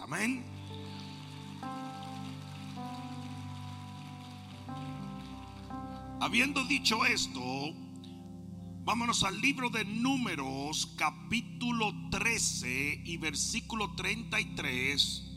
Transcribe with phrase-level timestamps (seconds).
[0.00, 0.44] Amén.
[6.20, 7.40] Habiendo dicho esto,
[8.84, 15.28] vámonos al libro de Números, capítulo 13 y versículo 33.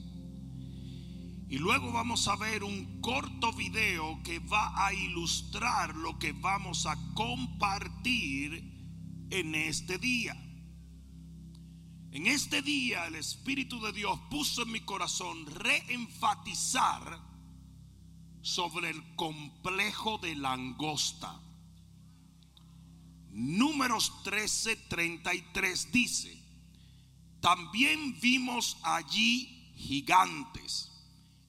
[1.49, 6.85] Y luego vamos a ver un corto video que va a ilustrar lo que vamos
[6.85, 10.44] a compartir en este día.
[12.15, 17.19] En este día el Espíritu de Dios puso en mi corazón reenfatizar
[18.41, 21.37] sobre el complejo de langosta.
[23.31, 26.41] Números 13:33 dice,
[27.41, 30.93] también vimos allí gigantes,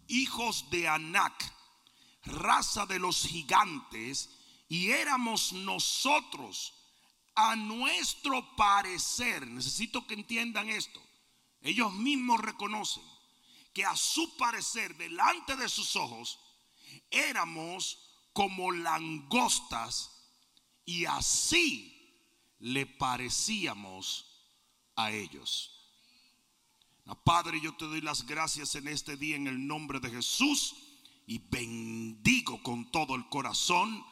[0.09, 1.55] hijos de Anac,
[2.25, 4.31] raza de los gigantes,
[4.69, 6.76] y éramos nosotros
[7.37, 11.01] a nuestro parecer, necesito que entiendan esto,
[11.61, 13.03] ellos mismos reconocen
[13.73, 16.39] que a su parecer, delante de sus ojos,
[17.11, 17.99] éramos
[18.33, 20.11] como langostas
[20.87, 21.93] y así
[22.59, 24.25] le parecíamos
[24.97, 25.77] a ellos.
[27.23, 30.75] Padre, yo te doy las gracias en este día en el nombre de Jesús
[31.27, 34.05] y bendigo con todo el corazón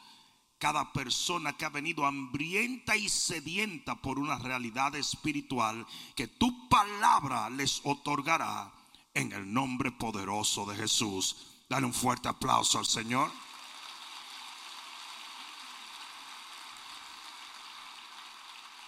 [0.65, 5.85] cada persona que ha venido hambrienta y sedienta por una realidad espiritual
[6.15, 8.73] que tu palabra les otorgará
[9.13, 11.35] en el nombre poderoso de Jesús.
[11.69, 13.31] Dale un fuerte aplauso al Señor.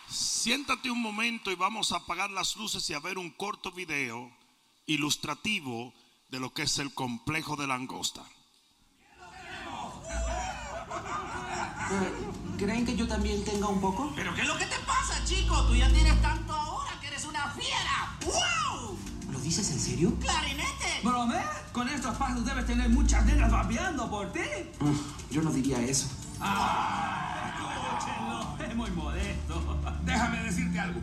[0.10, 4.36] Siéntate un momento y vamos a apagar las luces y a ver un corto video
[4.88, 5.94] ilustrativo
[6.30, 8.26] de lo que es el complejo de langosta.
[12.58, 14.12] ¿Creen que yo también tenga un poco?
[14.16, 15.64] ¿Pero qué es lo que te pasa, chico?
[15.68, 18.18] Tú ya tienes tanto ahora que eres una fiera.
[18.26, 18.98] ¡Wow!
[19.32, 20.14] ¿Lo dices en serio?
[20.20, 21.02] ¡Clarinete!
[21.04, 21.40] ¿Brome?
[21.72, 24.40] Con estos pasos debes tener muchas nenas babeando por ti.
[24.80, 24.94] Mm,
[25.32, 26.08] yo no diría eso.
[26.42, 27.54] ¡Ah!
[28.00, 29.78] Escúchenlo, es muy modesto.
[30.04, 31.00] Déjame decirte algo.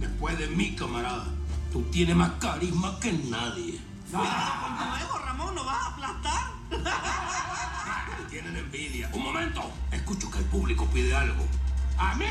[0.00, 1.26] Después de mí, camarada,
[1.72, 3.80] tú tienes más carisma que nadie.
[4.10, 6.44] Cuidado con tu ego, Ramón, ¿no vas a aplastar?
[8.26, 9.10] Tienen envidia.
[9.14, 9.72] Un momento.
[9.90, 11.46] Escucho que el público pide algo.
[11.96, 12.26] ¡A mí!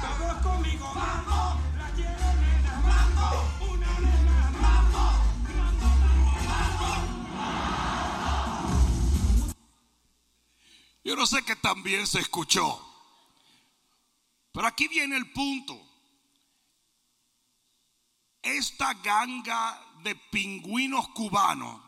[0.00, 1.60] Todos conmigo, vamos.
[1.76, 3.70] La quiero nena, vamos.
[3.70, 5.14] Una nena, vamos.
[11.04, 12.84] Yo no sé que también se escuchó.
[14.52, 15.78] Pero aquí viene el punto.
[18.42, 21.87] Esta ganga de pingüinos cubanos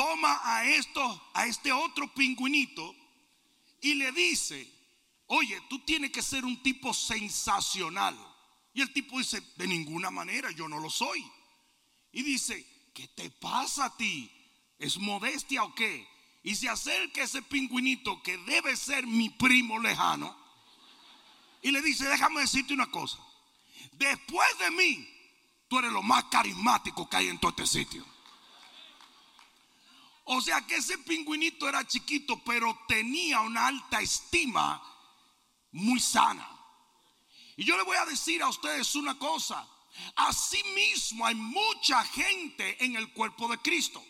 [0.00, 2.96] toma a esto, a este otro pingüinito
[3.82, 4.66] y le dice,
[5.26, 8.16] oye, tú tienes que ser un tipo sensacional.
[8.72, 11.22] Y el tipo dice, de ninguna manera, yo no lo soy.
[12.12, 14.30] Y dice, ¿qué te pasa a ti?
[14.78, 16.08] ¿Es modestia o qué?
[16.44, 20.34] Y se acerca ese pingüinito que debe ser mi primo lejano.
[21.60, 23.18] Y le dice, déjame decirte una cosa.
[23.92, 25.06] Después de mí,
[25.68, 28.09] tú eres lo más carismático que hay en todo este sitio.
[30.32, 34.80] O sea que ese pingüinito era chiquito, pero tenía una alta estima
[35.72, 36.48] muy sana.
[37.56, 39.68] Y yo le voy a decir a ustedes una cosa.
[40.14, 44.00] Asimismo hay mucha gente en el cuerpo de Cristo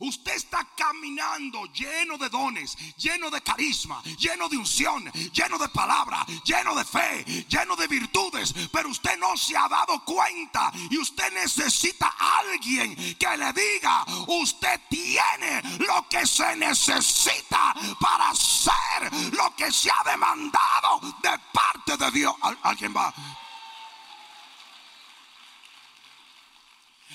[0.00, 6.24] Usted está caminando lleno de dones, lleno de carisma, lleno de unción, lleno de palabra,
[6.44, 11.32] lleno de fe, lleno de virtudes, pero usted no se ha dado cuenta y usted
[11.32, 19.54] necesita a alguien que le diga, usted tiene lo que se necesita para hacer lo
[19.56, 22.34] que se ha demandado de parte de Dios.
[22.62, 23.12] Alguien va.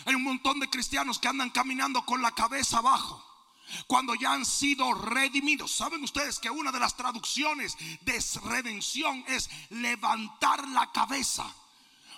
[0.05, 3.23] Hay un montón de cristianos que andan caminando con la cabeza abajo.
[3.87, 5.71] Cuando ya han sido redimidos.
[5.71, 11.45] ¿Saben ustedes que una de las traducciones de redención es levantar la cabeza?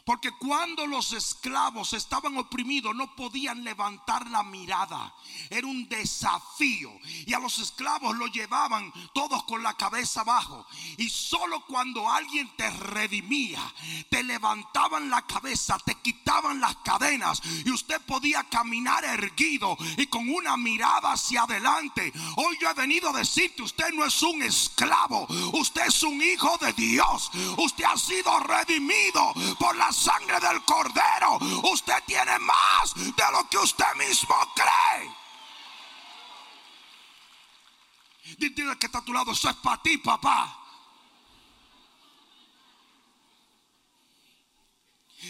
[0.06, 5.16] Porque cuando los esclavos estaban oprimidos no podían levantar la mirada.
[5.50, 6.92] Era un desafío.
[7.26, 10.68] Y a los esclavos lo llevaban todos con la cabeza abajo.
[10.98, 13.62] Y solo cuando alguien te redimía,
[14.10, 20.30] te levantaban la cabeza, te quitaban las cadenas y usted podía caminar erguido y con
[20.30, 22.14] una mirada hacia adelante.
[22.36, 26.56] Hoy yo he venido a decirte, usted no es un esclavo, usted es un hijo
[26.60, 27.32] de Dios.
[27.58, 31.38] Usted ha sido redimido por la sangre del cordero.
[31.72, 35.16] Usted tiene más de lo que usted mismo cree.
[38.38, 40.62] Dile que está a tu lado, eso es para ti, papá.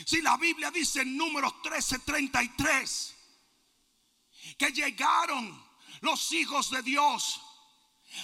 [0.06, 3.14] Si la Biblia dice en números 13:33
[4.58, 5.64] que llegaron
[6.02, 7.42] los hijos de Dios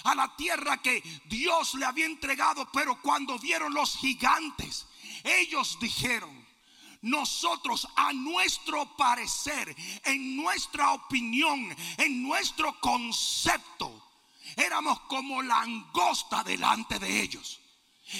[0.04, 4.86] a la tierra que Dios le había entregado, pero cuando vieron los gigantes,
[5.24, 6.46] ellos dijeron,
[7.02, 9.74] nosotros a nuestro parecer,
[10.04, 14.10] en nuestra opinión, en nuestro concepto,
[14.56, 17.60] éramos como langosta delante de ellos.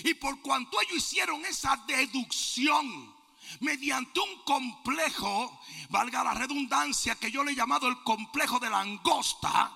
[0.05, 3.15] Y por cuanto ellos hicieron esa deducción
[3.61, 5.61] mediante un complejo,
[5.91, 9.73] valga la redundancia que yo le he llamado el complejo de langosta,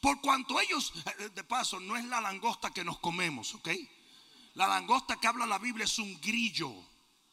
[0.00, 3.68] por cuanto ellos, eh, de paso, no es la langosta que nos comemos, ¿ok?
[4.56, 6.72] La langosta que habla la Biblia es un grillo.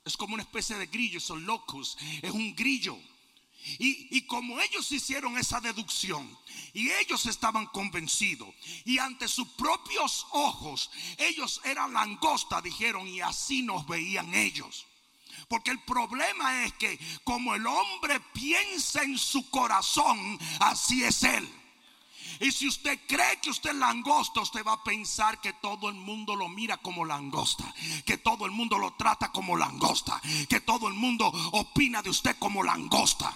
[0.03, 1.97] Es como una especie de grillo, son locos.
[2.21, 2.99] Es un grillo.
[3.79, 6.37] Y, y, como ellos hicieron esa deducción
[6.73, 8.53] y ellos estaban convencidos
[8.83, 14.85] y ante sus propios ojos ellos eran langosta, dijeron, y así nos veían ellos.
[15.47, 21.49] Porque el problema es que como el hombre piensa en su corazón, así es él.
[22.43, 25.95] Y si usted cree que usted es langosta, usted va a pensar que todo el
[25.95, 27.73] mundo lo mira como langosta,
[28.05, 32.35] que todo el mundo lo trata como langosta, que todo el mundo opina de usted
[32.37, 33.33] como langosta.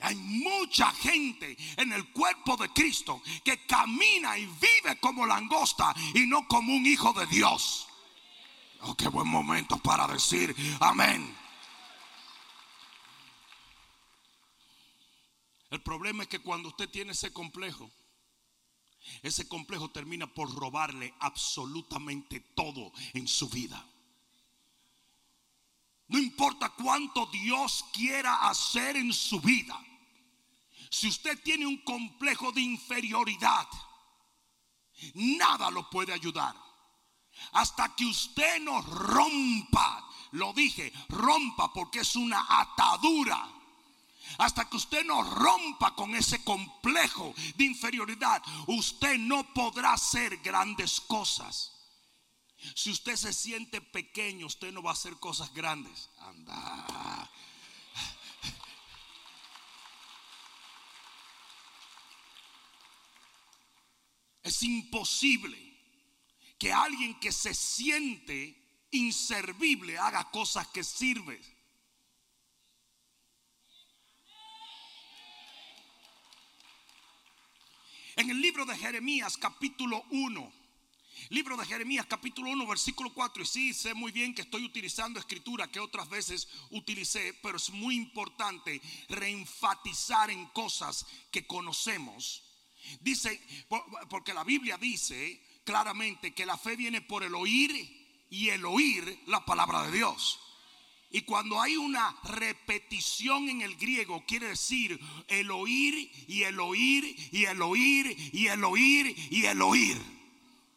[0.00, 6.26] Hay mucha gente en el cuerpo de Cristo que camina y vive como langosta y
[6.26, 7.86] no como un hijo de Dios.
[8.80, 11.41] Oh, qué buen momento para decir amén.
[15.72, 17.90] El problema es que cuando usted tiene ese complejo,
[19.22, 23.82] ese complejo termina por robarle absolutamente todo en su vida.
[26.08, 29.82] No importa cuánto Dios quiera hacer en su vida.
[30.90, 33.66] Si usted tiene un complejo de inferioridad,
[35.14, 36.54] nada lo puede ayudar.
[37.52, 43.61] Hasta que usted no rompa, lo dije, rompa porque es una atadura
[44.38, 51.00] hasta que usted no rompa con ese complejo de inferioridad, usted no podrá hacer grandes
[51.00, 51.72] cosas.
[52.74, 56.08] Si usted se siente pequeño, usted no va a hacer cosas grandes.
[56.18, 57.30] Anda.
[64.42, 65.58] Es imposible
[66.58, 71.40] que alguien que se siente inservible haga cosas que sirven.
[78.16, 80.52] En el libro de Jeremías capítulo 1,
[81.30, 85.18] libro de Jeremías capítulo 1 versículo 4, y sí sé muy bien que estoy utilizando
[85.18, 92.42] escritura que otras veces utilicé, pero es muy importante reenfatizar en cosas que conocemos.
[93.00, 93.40] Dice,
[94.10, 99.22] porque la Biblia dice claramente que la fe viene por el oír y el oír
[99.26, 100.38] la palabra de Dios.
[101.12, 104.98] Y cuando hay una repetición en el griego, quiere decir
[105.28, 110.00] el oír y el oír y el oír y el oír y el oír.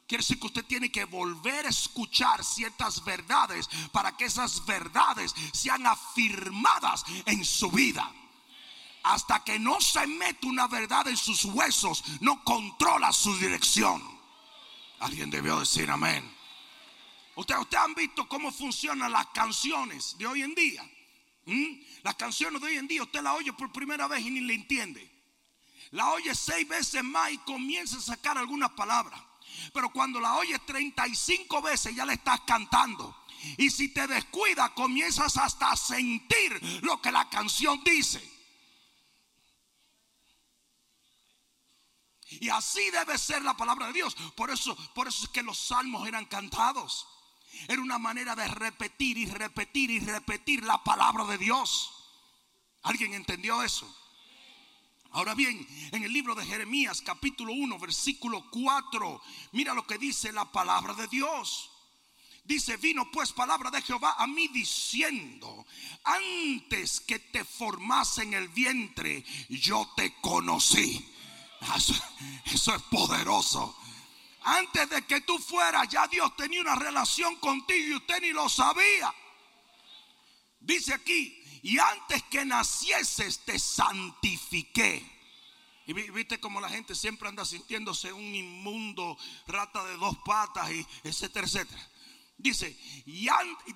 [0.05, 5.33] Quiere decir que usted tiene que volver a escuchar ciertas verdades para que esas verdades
[5.53, 8.11] sean afirmadas en su vida.
[9.03, 14.03] Hasta que no se mete una verdad en sus huesos, no controla su dirección.
[14.99, 16.34] Alguien debió decir amén.
[17.35, 20.89] Ustedes han visto cómo funcionan las canciones de hoy en día.
[21.45, 21.81] ¿Mm?
[22.03, 24.55] Las canciones de hoy en día usted la oye por primera vez y ni le
[24.55, 25.11] entiende.
[25.91, 29.21] La oye seis veces más y comienza a sacar algunas palabras.
[29.73, 33.15] Pero cuando la oye 35 veces ya le estás cantando.
[33.57, 38.31] Y si te descuidas comienzas hasta a sentir lo que la canción dice.
[42.27, 44.15] Y así debe ser la palabra de Dios.
[44.35, 47.07] Por eso, por eso es que los salmos eran cantados.
[47.67, 51.91] Era una manera de repetir y repetir y repetir la palabra de Dios.
[52.83, 53.93] ¿Alguien entendió eso?
[55.11, 59.21] Ahora bien, en el libro de Jeremías capítulo 1 versículo 4,
[59.53, 61.71] mira lo que dice la palabra de Dios.
[62.43, 65.65] Dice, vino pues palabra de Jehová a mí diciendo,
[66.03, 71.03] antes que te formase en el vientre, yo te conocí.
[71.75, 71.95] Eso,
[72.45, 73.75] eso es poderoso.
[74.45, 78.47] Antes de que tú fueras, ya Dios tenía una relación contigo y usted ni lo
[78.47, 79.13] sabía.
[80.59, 85.03] Dice aquí, y antes que nacieses te santifiqué.
[85.87, 90.85] Y viste como la gente siempre anda sintiéndose un inmundo, rata de dos patas, y
[91.03, 91.89] etcétera, etcétera.
[92.37, 93.27] Dice, y,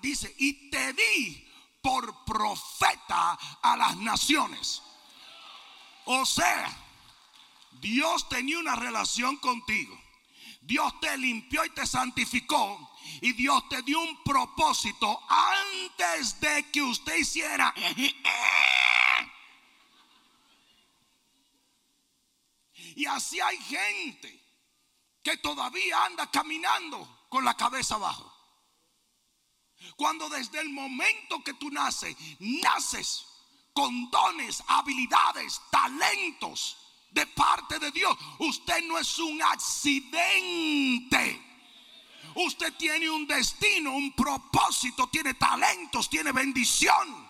[0.02, 1.50] dice, y te di
[1.82, 3.34] por profeta
[3.64, 4.84] a las naciones.
[6.06, 6.78] O sea,
[7.82, 10.00] Dios tenía una relación contigo.
[10.70, 12.92] Dios te limpió y te santificó.
[13.22, 17.74] Y Dios te dio un propósito antes de que usted hiciera.
[22.96, 24.44] Y así hay gente
[25.24, 28.32] que todavía anda caminando con la cabeza abajo.
[29.96, 33.26] Cuando desde el momento que tú naces, naces
[33.74, 36.78] con dones, habilidades, talentos
[37.12, 38.18] de parte de Dios.
[38.40, 41.46] Usted no es un accidente.
[42.36, 47.28] Usted tiene un destino, un propósito, tiene talentos, tiene bendición.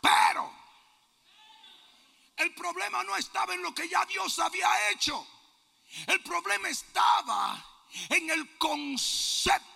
[0.00, 0.52] Pero
[2.36, 5.26] el problema no estaba en lo que ya Dios había hecho.
[6.06, 7.64] El problema estaba
[8.08, 9.75] en el concepto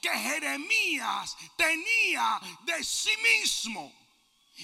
[0.00, 3.92] que Jeremías tenía de sí mismo.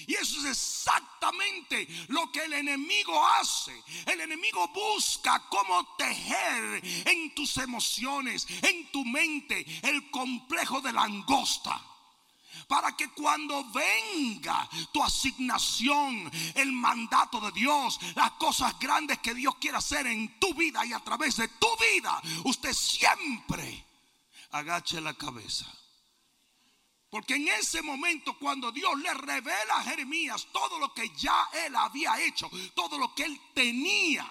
[0.05, 3.73] Y eso es exactamente lo que el enemigo hace.
[4.05, 11.81] El enemigo busca cómo tejer en tus emociones, en tu mente, el complejo de langosta
[12.67, 19.55] para que cuando venga tu asignación, el mandato de Dios, las cosas grandes que Dios
[19.55, 23.86] quiere hacer en tu vida y a través de tu vida, usted siempre
[24.51, 25.65] agache la cabeza.
[27.09, 31.75] Porque en ese momento cuando Dios le revela a Jeremías todo lo que ya él
[31.75, 34.29] había hecho, todo lo que él tenía,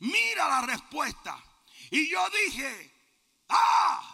[0.00, 1.42] mira la respuesta.
[1.90, 2.92] Y yo dije,
[3.48, 4.12] ah,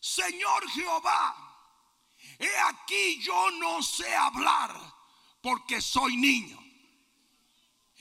[0.00, 1.52] Señor Jehová,
[2.38, 4.76] He aquí yo no sé hablar
[5.40, 6.58] porque soy niño.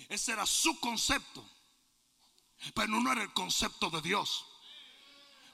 [0.09, 1.47] Ese era su concepto.
[2.73, 4.45] Pero no era el concepto de Dios.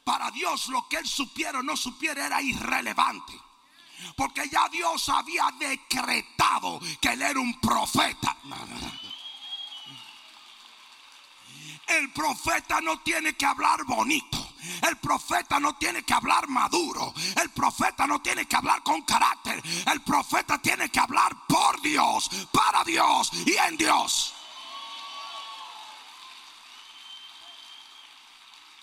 [0.08, 3.34] Para Dios lo que él supiera o no supiera era irrelevante.
[4.16, 8.38] Porque ya Dios había decretado que él era un profeta.
[11.88, 14.38] El profeta no tiene que hablar bonito.
[14.88, 17.14] El profeta no tiene que hablar maduro.
[17.42, 19.62] El profeta no tiene que hablar con carácter.
[19.92, 24.37] El profeta tiene que hablar por Dios, para Dios y en Dios.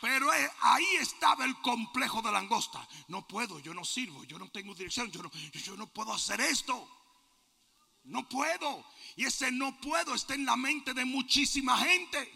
[0.05, 2.87] Pero eh, ahí estaba el complejo de langosta.
[3.09, 6.43] No puedo, yo no sirvo, yo no tengo dirección, yo no, yo no puedo hacer
[6.43, 6.87] esto.
[8.03, 8.85] No puedo.
[9.17, 12.31] Y ese no puedo está en la mente de muchísima gente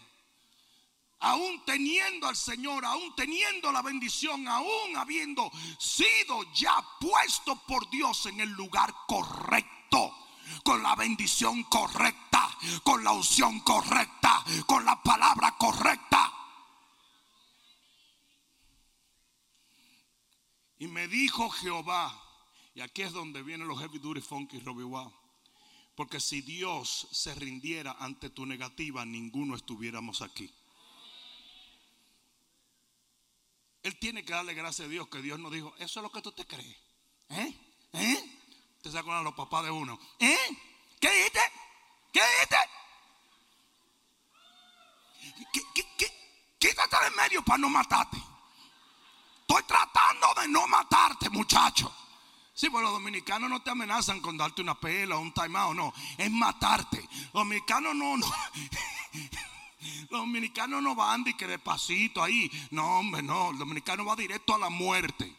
[1.19, 8.25] aún teniendo al Señor, aún teniendo la bendición, aún habiendo sido ya puesto por Dios
[8.25, 10.15] en el lugar correcto,
[10.63, 12.49] con la bendición correcta,
[12.83, 16.38] con la unción correcta, con la palabra correcta.
[20.79, 22.19] Y me dijo Jehová,
[22.73, 25.13] y aquí es donde vienen los heavy duty funky Robbie Wow.
[25.95, 30.49] Porque si Dios se rindiera ante tu negativa, ninguno estuviéramos aquí.
[33.83, 36.21] Él tiene que darle gracias a Dios que Dios nos dijo, eso es lo que
[36.21, 36.77] tú te crees.
[37.29, 37.53] ¿Eh?
[37.93, 38.39] ¿Eh?
[38.81, 39.99] Te sacan a los papás de uno.
[40.19, 40.37] ¿Eh?
[41.01, 41.39] ¿Qué dijiste?
[42.13, 42.57] ¿Qué dijiste?
[46.57, 48.17] Quítate de medio para no matarte.
[49.41, 49.63] Estoy
[50.47, 51.93] no matarte, muchacho.
[52.53, 55.93] Sí, pues los dominicanos no te amenazan con darte una pela o un timeout, no.
[56.17, 57.07] Es matarte.
[57.25, 58.27] Los dominicanos no, no.
[60.09, 62.51] Los dominicanos no van de que despacito ahí.
[62.71, 63.51] No, hombre, no.
[63.51, 65.33] El dominicano va directo a la muerte.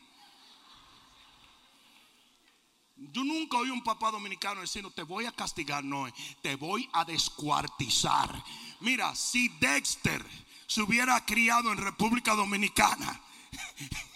[3.13, 6.07] Yo nunca oí un papá dominicano diciendo, te voy a castigar, no,
[6.43, 8.43] te voy a descuartizar.
[8.81, 10.25] Mira, si Dexter
[10.67, 13.21] se hubiera criado en República Dominicana,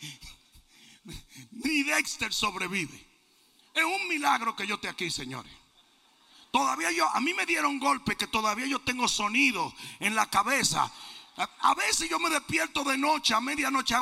[1.50, 3.06] ni Dexter sobrevive.
[3.74, 5.52] Es un milagro que yo esté aquí, señores.
[6.50, 10.90] Todavía yo, a mí me dieron golpe que todavía yo tengo sonido en la cabeza.
[11.36, 13.94] A, veces yo me despierto de noche, a medianoche.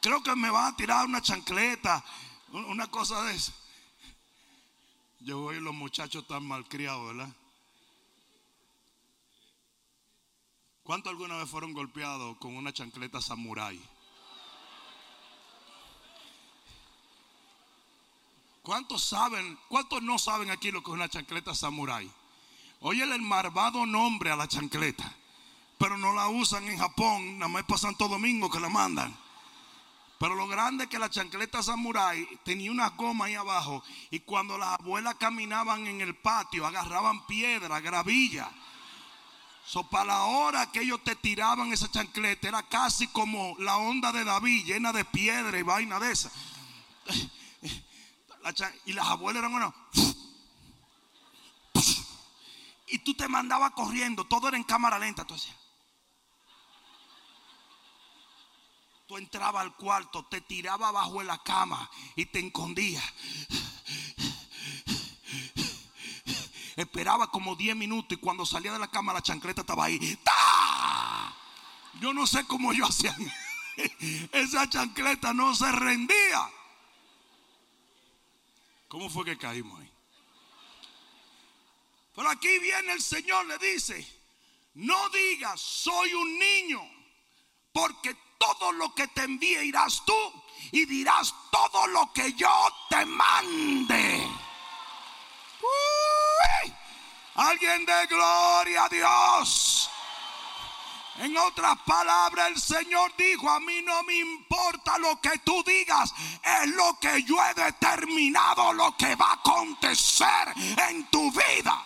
[0.00, 2.04] Creo que me van a tirar una chancleta,
[2.52, 3.52] una cosa de eso.
[5.20, 7.32] Yo veo los muchachos tan malcriados, ¿verdad?
[10.82, 13.78] ¿Cuántos alguna vez fueron golpeados con una chancleta samurai?
[18.68, 22.06] ¿Cuántos saben, cuántos no saben aquí lo que es una chancleta samurai?
[22.80, 25.10] Oye el malvado nombre a la chancleta,
[25.78, 29.16] pero no la usan en Japón, nada más para Santo Domingo que la mandan.
[30.18, 34.58] Pero lo grande es que la chancleta samurai tenía una goma ahí abajo y cuando
[34.58, 38.50] las abuelas caminaban en el patio agarraban piedra, gravilla.
[39.64, 44.12] So, para la hora que ellos te tiraban esa chancleta era casi como la onda
[44.12, 46.30] de David llena de piedra y vaina de esa
[48.86, 49.74] y las abuelas eran uno.
[52.88, 55.26] Y tú te mandabas corriendo, todo era en cámara lenta.
[59.06, 63.04] Tú entrabas al cuarto, te tirabas abajo de la cama y te escondías.
[66.76, 69.98] Esperaba como 10 minutos y cuando salía de la cama la chancleta estaba ahí.
[70.22, 71.34] ¡Ta!
[72.00, 73.16] Yo no sé cómo yo hacía.
[74.32, 76.48] Esa chancleta no se rendía.
[78.88, 79.92] ¿Cómo fue que caímos ahí?
[82.14, 84.06] Pero aquí viene el Señor, le dice,
[84.74, 86.82] no digas, soy un niño,
[87.72, 90.42] porque todo lo que te envíe irás tú
[90.72, 94.26] y dirás todo lo que yo te mande.
[95.60, 96.74] Uy,
[97.38, 99.88] Alguien de gloria a Dios.
[101.18, 106.14] En otras palabras, el Señor dijo, a mí no me importa lo que tú digas,
[106.44, 110.54] es lo que yo he determinado, lo que va a acontecer
[110.88, 111.84] en tu vida.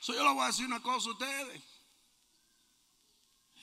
[0.00, 1.62] So, yo le voy a decir una cosa a ustedes.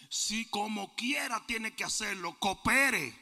[0.10, 3.15] Si como quiera tiene que hacerlo, coopere.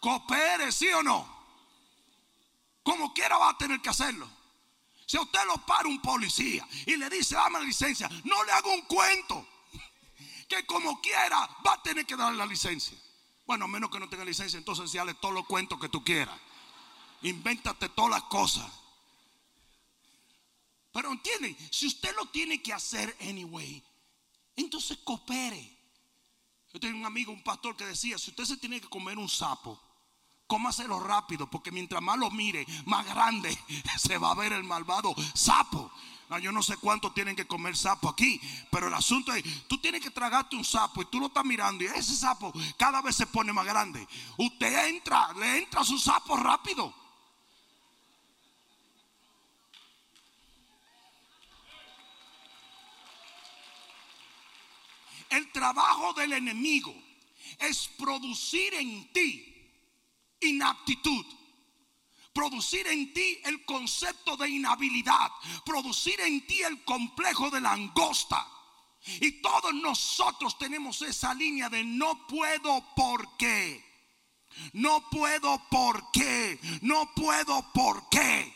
[0.00, 1.26] Coopere, ¿sí o no?
[2.82, 4.28] Como quiera va a tener que hacerlo.
[5.14, 8.68] Si usted lo para un policía y le dice, dame la licencia, no le haga
[8.68, 9.46] un cuento.
[10.48, 12.98] Que como quiera va a tener que darle la licencia.
[13.46, 16.02] Bueno, a menos que no tenga licencia, entonces sí, dale todos los cuentos que tú
[16.02, 16.36] quieras.
[17.22, 18.68] Invéntate todas las cosas.
[20.92, 23.84] Pero entiende, si usted lo tiene que hacer anyway,
[24.56, 25.78] entonces coopere.
[26.72, 29.28] Yo tengo un amigo, un pastor que decía, si usted se tiene que comer un
[29.28, 29.80] sapo,
[30.46, 33.56] cómaselo rápido, porque mientras más lo mire, más grande
[33.98, 35.90] se va a ver el malvado sapo.
[36.30, 39.78] No, yo no sé cuánto tienen que comer sapo aquí, pero el asunto es, tú
[39.78, 43.14] tienes que tragarte un sapo y tú lo estás mirando y ese sapo cada vez
[43.16, 44.06] se pone más grande.
[44.38, 46.94] Usted entra, le entra a su sapo rápido.
[55.28, 56.94] El trabajo del enemigo
[57.58, 59.53] es producir en ti
[60.44, 61.24] inaptitud.
[62.32, 65.30] Producir en ti el concepto de inhabilidad.
[65.64, 68.46] Producir en ti el complejo de la angosta.
[69.20, 73.84] Y todos nosotros tenemos esa línea de no puedo porque.
[74.72, 76.58] No puedo porque.
[76.82, 78.52] No puedo porque.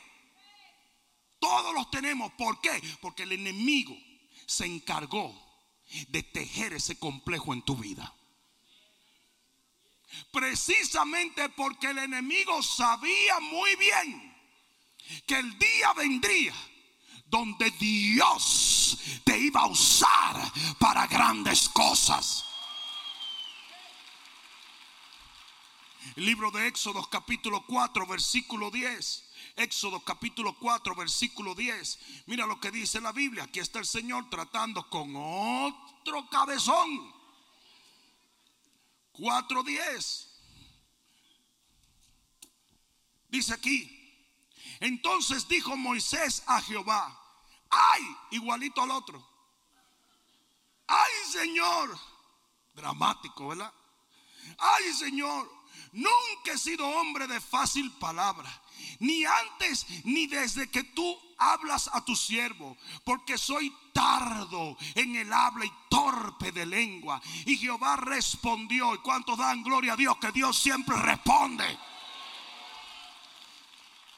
[1.39, 2.33] Todos los tenemos.
[2.33, 2.83] ¿Por qué?
[3.01, 3.97] Porque el enemigo
[4.47, 5.35] se encargó
[6.09, 8.15] de tejer ese complejo en tu vida.
[10.31, 14.37] Precisamente porque el enemigo sabía muy bien
[15.27, 16.55] que el día vendría
[17.27, 22.45] donde Dios te iba a usar para grandes cosas.
[26.17, 29.25] El libro de Éxodo capítulo 4 versículo 10.
[29.57, 32.25] Éxodo capítulo 4 versículo 10.
[32.27, 33.45] Mira lo que dice la Biblia.
[33.45, 37.18] Aquí está el Señor tratando con otro cabezón.
[39.19, 40.27] 4.10.
[43.29, 43.95] Dice aquí.
[44.81, 47.19] Entonces dijo Moisés a Jehová.
[47.69, 49.27] Ay, igualito al otro.
[50.87, 51.99] Ay, Señor.
[52.75, 53.73] Dramático, ¿verdad?
[54.57, 55.51] Ay, Señor.
[55.93, 58.51] Nunca he sido hombre de fácil palabra.
[59.01, 62.77] Ni antes ni desde que tú hablas a tu siervo.
[63.05, 67.21] Porque soy tardo en el habla y torpe de lengua.
[67.47, 68.95] Y Jehová respondió.
[68.95, 70.17] ¿Y cuántos dan gloria a Dios?
[70.19, 71.65] Que Dios siempre responde.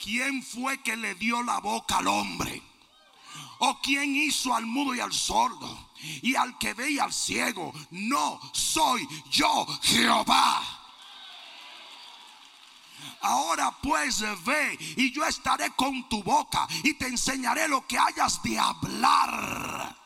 [0.02, 2.62] ¿Quién fue que le dio la boca al hombre?
[3.58, 5.90] ¿O quién hizo al mudo y al sordo?
[6.22, 7.72] Y al que ve y al ciego.
[7.90, 10.79] No soy yo Jehová.
[13.22, 18.42] Ahora pues ve y yo estaré con tu boca y te enseñaré lo que hayas
[18.42, 19.96] de hablar.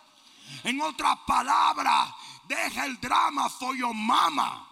[0.65, 2.15] En otras palabras,
[2.49, 4.69] deja el drama for your mama.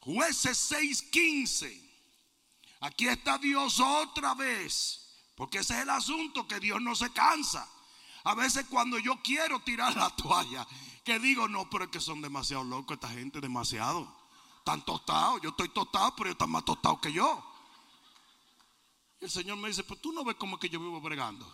[0.00, 1.82] Jueces 6:15.
[2.80, 5.00] Aquí está Dios otra vez.
[5.34, 7.68] Porque ese es el asunto que Dios no se cansa.
[8.24, 10.66] A veces cuando yo quiero tirar la toalla,
[11.04, 14.10] que digo, no, pero es que son demasiado locos esta gente, demasiado.
[14.58, 15.42] Están tostados.
[15.42, 17.44] Yo estoy tostado, pero ellos están más tostados que yo.
[19.20, 21.46] Y el Señor me dice, pues tú no ves como que yo vivo bregando.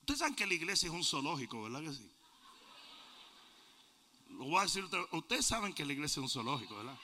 [0.00, 2.10] Ustedes saben que la iglesia es un zoológico, ¿verdad que sí?
[4.30, 6.98] Lo voy a decir, ustedes saben que la iglesia es un zoológico, ¿verdad?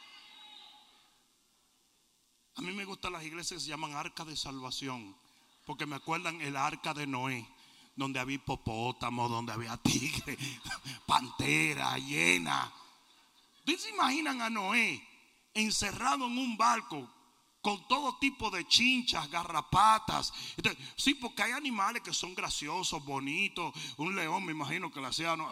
[2.56, 5.16] A mí me gustan las iglesias que se llaman arca de salvación,
[5.64, 7.48] porque me acuerdan el arca de Noé,
[8.00, 10.36] donde había hipopótamo, donde había tigre,
[11.06, 12.72] pantera, hiena.
[13.58, 15.06] ¿Ustedes se imaginan a Noé
[15.54, 17.08] encerrado en un barco
[17.60, 20.32] con todo tipo de chinchas, garrapatas?
[20.96, 23.74] Sí, porque hay animales que son graciosos, bonitos.
[23.98, 25.48] Un león, me imagino que le hacía, no,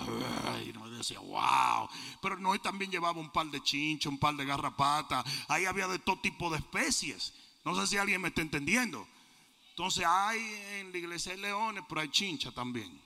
[0.46, 1.88] ay, no decía, wow.
[2.22, 5.24] Pero Noé también llevaba un par de chinchas, un par de garrapatas.
[5.48, 7.34] Ahí había de todo tipo de especies.
[7.62, 9.06] No sé si alguien me está entendiendo.
[9.78, 10.40] Entonces hay
[10.80, 13.00] en la iglesia hay leones, pero hay chinchas también.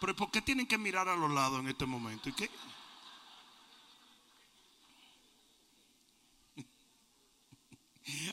[0.00, 2.28] Pero ¿por qué tienen que mirar a los lados en este momento?
[2.28, 2.50] ¿Y qué?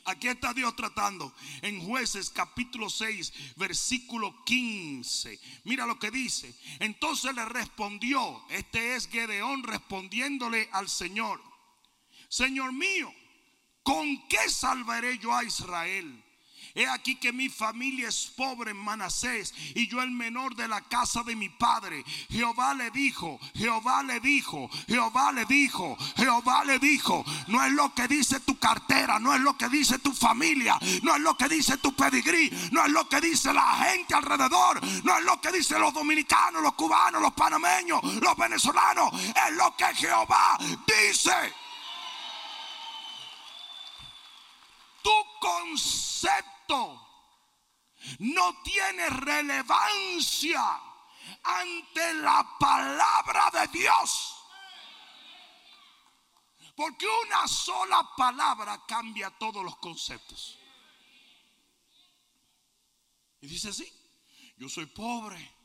[0.05, 5.39] Aquí está Dios tratando en jueces capítulo 6, versículo 15.
[5.65, 6.57] Mira lo que dice.
[6.79, 11.39] Entonces le respondió, este es Gedeón respondiéndole al Señor.
[12.27, 13.13] Señor mío,
[13.83, 16.23] ¿con qué salvaré yo a Israel?
[16.75, 20.81] He aquí que mi familia es pobre en Manasés y yo el menor de la
[20.81, 22.03] casa de mi padre.
[22.29, 27.25] Jehová le dijo, Jehová le dijo, Jehová le dijo, Jehová le dijo.
[27.47, 31.15] No es lo que dice tu cartera, no es lo que dice tu familia, no
[31.15, 35.17] es lo que dice tu pedigrí, no es lo que dice la gente alrededor, no
[35.17, 39.11] es lo que dicen los dominicanos, los cubanos, los panameños, los venezolanos.
[39.13, 41.61] Es lo que Jehová dice.
[45.01, 46.50] tu concepto
[48.19, 50.81] no tiene relevancia
[51.43, 54.35] ante la palabra de Dios.
[56.75, 60.57] Porque una sola palabra cambia todos los conceptos.
[63.41, 63.91] Y dice así,
[64.57, 65.55] yo soy pobre.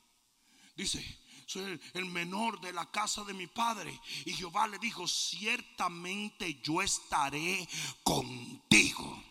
[0.75, 1.03] Dice,
[1.47, 3.99] soy el, el menor de la casa de mi padre.
[4.25, 7.67] Y Jehová le dijo, ciertamente yo estaré
[8.03, 9.23] contigo.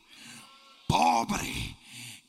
[0.95, 1.75] Pobre,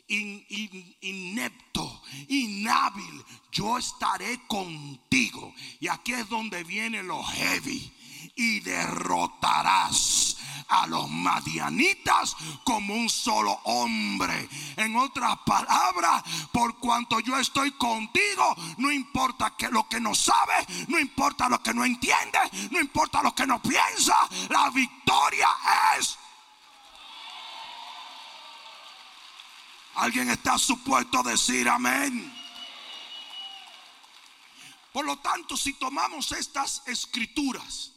[0.08, 5.54] in- in- inepto, inhábil, yo estaré contigo.
[5.78, 7.92] Y aquí es donde viene lo heavy.
[8.34, 10.36] Y derrotarás
[10.68, 14.48] a los madianitas como un solo hombre.
[14.76, 20.66] En otras palabras, por cuanto yo estoy contigo, no importa que lo que no sabes,
[20.88, 24.16] no importa lo que no entiendes, no importa lo que no piensa,
[24.50, 25.46] la victoria
[26.00, 26.18] es.
[29.96, 32.32] Alguien está supuesto a decir amén.
[34.92, 37.92] Por lo tanto, si tomamos estas escrituras,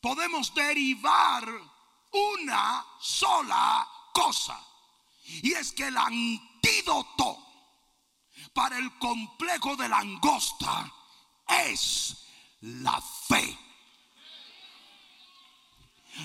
[0.00, 1.48] podemos derivar
[2.12, 4.60] una sola cosa.
[5.24, 7.44] Y es que el antídoto
[8.52, 10.92] para el complejo de langosta
[11.48, 12.24] es
[12.60, 13.67] la fe.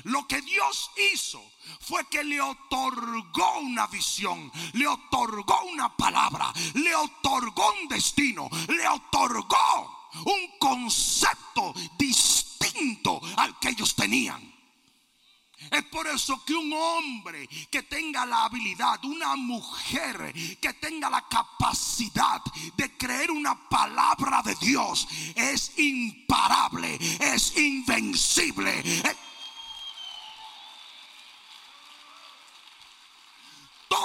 [0.04, 1.44] Lo que Dios hizo
[1.80, 8.88] fue que le otorgó una visión, le otorgó una palabra, le otorgó un destino, le
[8.88, 14.54] otorgó un concepto distinto al que ellos tenían.
[15.72, 21.26] Es por eso que un hombre que tenga la habilidad, una mujer que tenga la
[21.28, 22.42] capacidad
[22.76, 28.80] de creer una palabra de Dios es imparable, es invencible.
[28.80, 29.16] Es-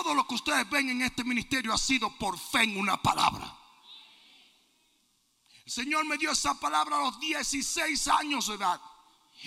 [0.08, 3.54] Todo lo que ustedes ven en este ministerio ha sido por fe en una palabra.
[5.66, 8.80] El Señor me dio esa palabra a los 16 años de edad.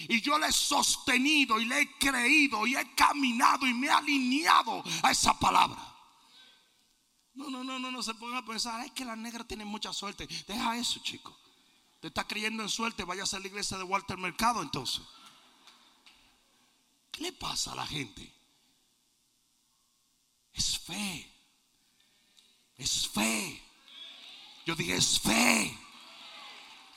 [0.07, 3.89] Y yo le he sostenido y le he creído y he caminado y me he
[3.89, 5.81] alineado a esa palabra.
[7.33, 9.91] No, no, no, no, no se pongan a pensar, es que la negra tiene mucha
[9.91, 10.27] suerte.
[10.47, 11.35] Deja eso, chico.
[12.01, 15.01] Te está creyendo en suerte, vaya a la iglesia de Walter Mercado entonces.
[17.11, 18.40] ¿Qué le pasa a la gente?
[20.53, 21.31] Es fe.
[22.77, 23.61] Es fe.
[24.65, 25.77] Yo dije, es fe.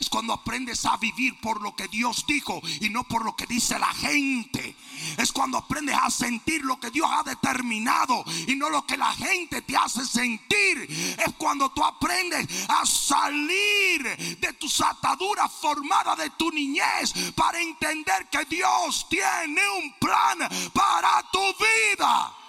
[0.01, 3.47] Es cuando aprendes a vivir por lo que Dios dijo y no por lo que
[3.47, 4.77] dice la gente.
[5.17, 9.13] Es cuando aprendes a sentir lo que Dios ha determinado y no lo que la
[9.15, 10.83] gente te hace sentir.
[11.25, 18.29] Es cuando tú aprendes a salir de tus ataduras formadas de tu niñez para entender
[18.31, 20.39] que Dios tiene un plan
[20.73, 22.44] para tu vida.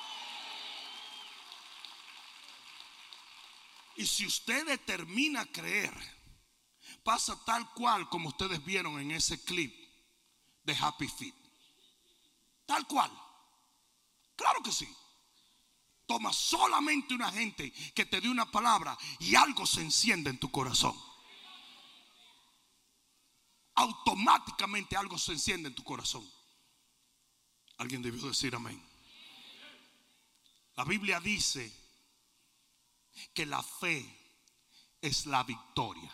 [3.95, 5.93] Y si usted determina creer,
[7.03, 9.73] pasa tal cual como ustedes vieron en ese clip
[10.63, 11.35] de Happy Feet.
[12.65, 13.11] Tal cual.
[14.35, 14.87] Claro que sí.
[16.05, 20.51] Toma solamente una gente que te dé una palabra y algo se enciende en tu
[20.51, 20.95] corazón.
[23.75, 26.29] Automáticamente algo se enciende en tu corazón.
[27.77, 28.81] Alguien debió decir amén.
[30.75, 31.84] La Biblia dice
[33.33, 34.05] que la fe
[35.01, 36.11] es la victoria.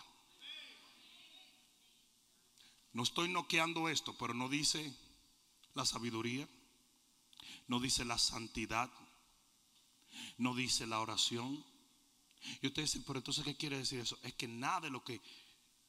[2.92, 4.94] No estoy noqueando esto, pero no dice
[5.74, 6.46] la sabiduría,
[7.68, 8.90] no dice la santidad,
[10.36, 11.64] no dice la oración.
[12.60, 14.18] Y usted dice, pero entonces, ¿qué quiere decir eso?
[14.22, 15.20] Es que nada de lo que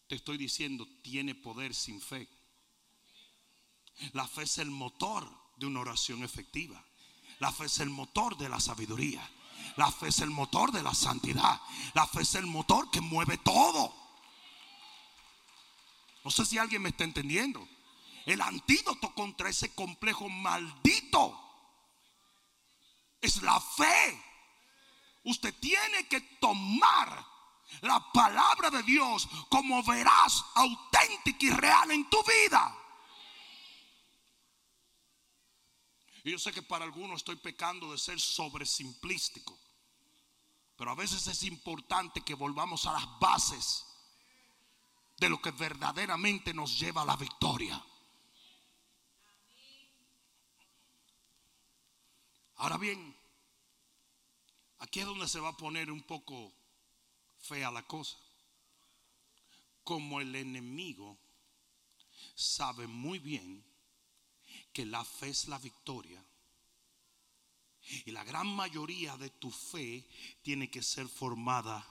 [0.08, 2.28] te estoy diciendo tiene poder sin fe.
[4.14, 6.84] La fe es el motor de una oración efectiva.
[7.40, 9.30] La fe es el motor de la sabiduría.
[9.76, 11.60] La fe es el motor de la santidad.
[11.94, 13.94] La fe es el motor que mueve todo.
[16.24, 17.68] No sé si alguien me está entendiendo.
[18.26, 21.40] El antídoto contra ese complejo maldito
[23.20, 24.24] es la fe.
[25.26, 27.26] Usted tiene que tomar
[27.82, 32.78] la palabra de Dios como veraz, auténtica y real en tu vida.
[36.24, 39.60] Y yo sé que para algunos estoy pecando de ser sobresimplístico.
[40.78, 43.86] Pero a veces es importante que volvamos a las bases
[45.18, 47.84] de lo que verdaderamente nos lleva a la victoria.
[52.56, 53.16] Ahora bien,
[54.80, 56.54] aquí es donde se va a poner un poco
[57.40, 58.18] fea la cosa.
[59.84, 61.18] Como el enemigo
[62.36, 63.73] sabe muy bien
[64.74, 66.24] que la fe es la victoria.
[68.06, 70.08] Y la gran mayoría de tu fe
[70.42, 71.86] tiene que ser formada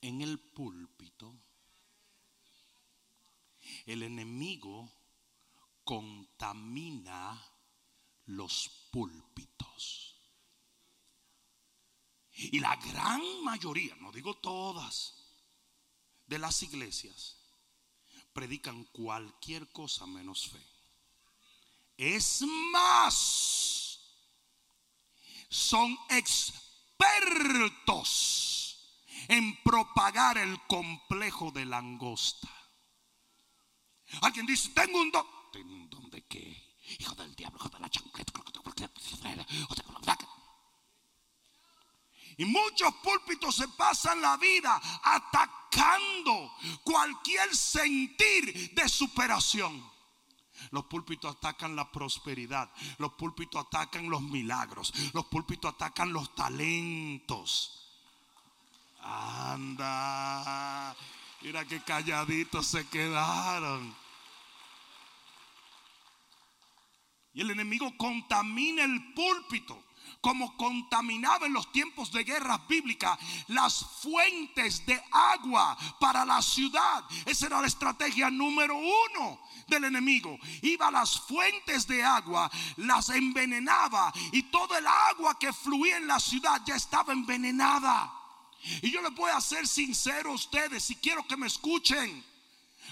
[0.00, 1.34] en el púlpito.
[3.86, 4.90] El enemigo
[5.84, 7.40] contamina
[8.26, 10.16] los púlpitos.
[12.32, 15.14] Y la gran mayoría, no digo todas,
[16.26, 17.36] de las iglesias
[18.32, 20.69] predican cualquier cosa menos fe.
[22.00, 22.40] Es
[22.72, 24.00] más,
[25.50, 26.88] son expertos
[29.28, 32.48] en propagar el complejo de langosta.
[34.22, 35.26] Alguien dice, tengo un don.
[35.52, 36.74] ¿Tengo un don de qué?
[37.00, 38.32] Hijo del diablo, hijo de la chancleta.
[42.38, 46.50] Y muchos púlpitos se pasan la vida atacando
[46.82, 49.99] cualquier sentir de superación.
[50.70, 52.70] Los púlpitos atacan la prosperidad.
[52.98, 54.92] Los púlpitos atacan los milagros.
[55.12, 57.86] Los púlpitos atacan los talentos.
[59.02, 60.94] Anda.
[61.42, 63.94] Mira qué calladitos se quedaron.
[67.32, 69.89] Y el enemigo contamina el púlpito
[70.20, 77.04] como contaminaba en los tiempos de guerras bíblicas las fuentes de agua para la ciudad.
[77.24, 80.38] Esa era la estrategia número uno del enemigo.
[80.62, 86.06] Iba a las fuentes de agua, las envenenaba y todo el agua que fluía en
[86.06, 88.12] la ciudad ya estaba envenenada.
[88.82, 92.24] Y yo les voy a ser sincero a ustedes y quiero que me escuchen.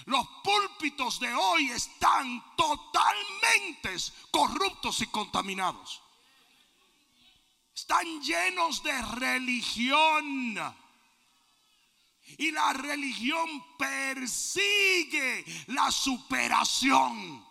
[0.05, 3.95] Los púlpitos de hoy están totalmente
[4.31, 6.01] corruptos y contaminados.
[7.79, 10.57] Están llenos de religión.
[12.37, 17.45] Y la religión persigue la superación.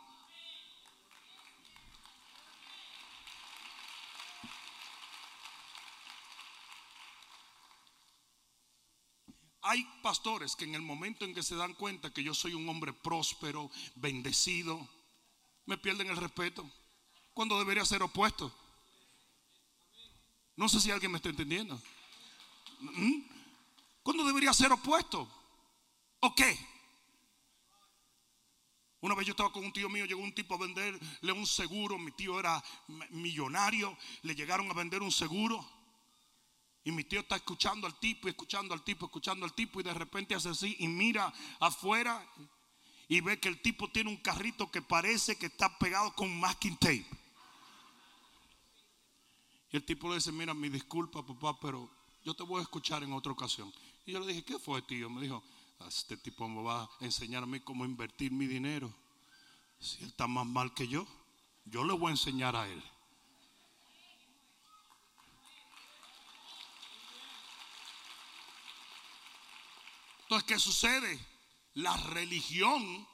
[9.63, 12.69] Hay pastores que en el momento en que se dan cuenta que yo soy un
[12.69, 14.87] hombre próspero, bendecido,
[15.65, 16.71] me pierden el respeto.
[17.33, 18.68] Cuando debería ser opuesto.
[20.59, 21.81] No sé si alguien me está entendiendo.
[22.81, 23.21] ¿Mm?
[24.03, 25.31] ¿Cuándo debería ser opuesto?
[26.19, 26.59] ¿O qué?
[29.01, 31.97] Una vez yo estaba con un tío mío, llegó un tipo a venderle un seguro,
[31.97, 32.61] mi tío era
[33.11, 35.65] millonario, le llegaron a vender un seguro.
[36.83, 39.95] Y mi tío está escuchando al tipo, escuchando al tipo, escuchando al tipo, y de
[39.95, 42.29] repente hace así y mira afuera
[43.07, 46.77] y ve que el tipo tiene un carrito que parece que está pegado con masking
[46.79, 47.07] tape.
[49.71, 51.91] Y el tipo le dice, mira, mi disculpa, papá, pero
[52.25, 53.73] yo te voy a escuchar en otra ocasión.
[54.07, 55.11] Y yo le dije, ¿qué fue, tío?
[55.11, 55.43] Me dijo,
[55.87, 58.93] este tipo me va a enseñar a mí cómo invertir mi dinero.
[59.79, 61.07] Si él está más mal que yo,
[61.67, 62.83] yo le voy a enseñar a él.
[70.23, 71.19] Entonces, ¿qué sucede?
[71.75, 73.07] La religión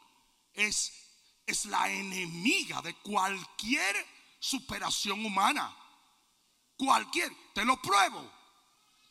[0.53, 0.93] es,
[1.47, 3.95] es la enemiga de cualquier
[4.41, 5.77] superación humana.
[6.77, 8.31] Cualquier, te lo pruebo.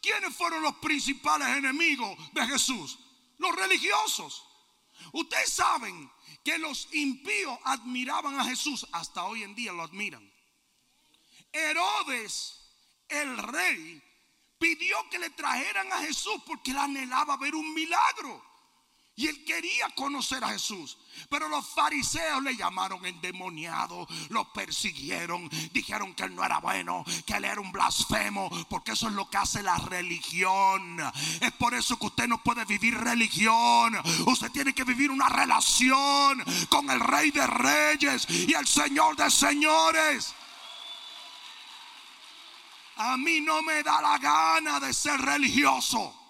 [0.01, 2.99] ¿Quiénes fueron los principales enemigos de Jesús?
[3.37, 4.45] Los religiosos.
[5.13, 6.11] Ustedes saben
[6.43, 10.29] que los impíos admiraban a Jesús, hasta hoy en día lo admiran.
[11.51, 12.59] Herodes,
[13.07, 14.01] el rey,
[14.57, 18.52] pidió que le trajeran a Jesús porque él anhelaba ver un milagro.
[19.15, 20.97] Y él quería conocer a Jesús.
[21.29, 27.33] Pero los fariseos le llamaron endemoniado, lo persiguieron, dijeron que él no era bueno, que
[27.35, 30.99] él era un blasfemo, porque eso es lo que hace la religión.
[31.39, 33.95] Es por eso que usted no puede vivir religión.
[34.25, 39.29] Usted tiene que vivir una relación con el Rey de Reyes y el Señor de
[39.29, 40.33] Señores.
[42.95, 46.22] A mí no me da la gana de ser religioso.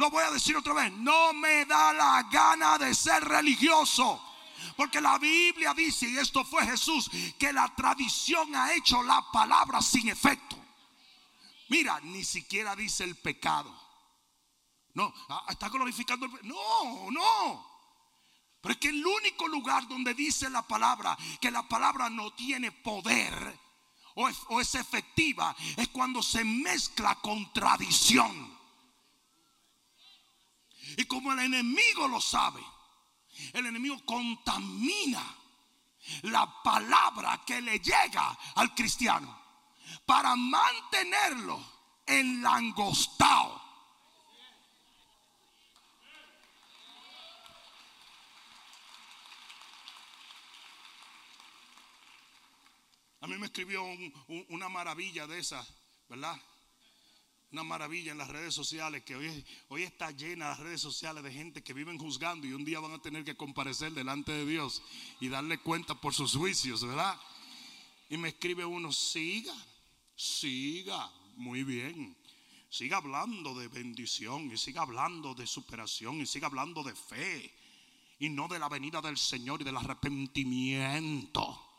[0.00, 0.90] Lo voy a decir otra vez.
[0.94, 4.18] No me da la gana de ser religioso.
[4.74, 9.82] Porque la Biblia dice, y esto fue Jesús, que la tradición ha hecho la palabra
[9.82, 10.56] sin efecto.
[11.68, 13.78] Mira, ni siquiera dice el pecado.
[14.94, 17.66] No, ah, está glorificando el No, no.
[18.62, 22.72] Pero es que el único lugar donde dice la palabra que la palabra no tiene
[22.72, 23.60] poder
[24.14, 28.59] o es efectiva es cuando se mezcla con tradición.
[30.96, 32.62] Y como el enemigo lo sabe,
[33.52, 35.36] el enemigo contamina
[36.22, 39.38] la palabra que le llega al cristiano
[40.06, 41.62] para mantenerlo
[42.06, 43.60] enlangostado.
[53.22, 53.84] A mí me escribió
[54.48, 55.68] una maravilla de esas,
[56.08, 56.40] ¿verdad?
[57.52, 61.32] Una maravilla en las redes sociales que hoy, hoy está llena las redes sociales de
[61.32, 64.82] gente que viven juzgando y un día van a tener que comparecer delante de Dios
[65.20, 67.18] y darle cuenta por sus juicios, ¿verdad?
[68.08, 69.54] Y me escribe uno, siga,
[70.14, 72.16] siga, muy bien.
[72.68, 77.52] Siga hablando de bendición y siga hablando de superación y siga hablando de fe
[78.20, 81.69] y no de la venida del Señor y del arrepentimiento.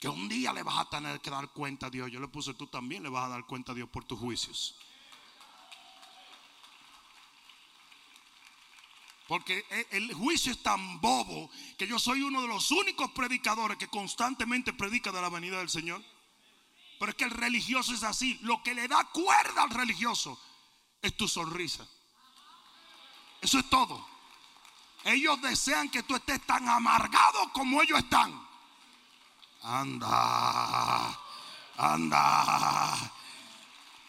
[0.00, 2.10] Que un día le vas a tener que dar cuenta a Dios.
[2.10, 4.74] Yo le puse, tú también le vas a dar cuenta a Dios por tus juicios.
[9.28, 13.86] Porque el juicio es tan bobo que yo soy uno de los únicos predicadores que
[13.86, 16.02] constantemente predica de la venida del Señor.
[16.98, 18.38] Pero es que el religioso es así.
[18.42, 20.36] Lo que le da cuerda al religioso
[21.00, 21.86] es tu sonrisa.
[23.40, 24.04] Eso es todo.
[25.04, 28.49] Ellos desean que tú estés tan amargado como ellos están.
[29.62, 31.18] Anda,
[31.76, 33.12] anda.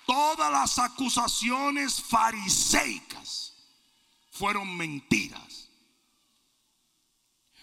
[0.05, 3.53] Todas las acusaciones fariseicas
[4.31, 5.69] fueron mentiras.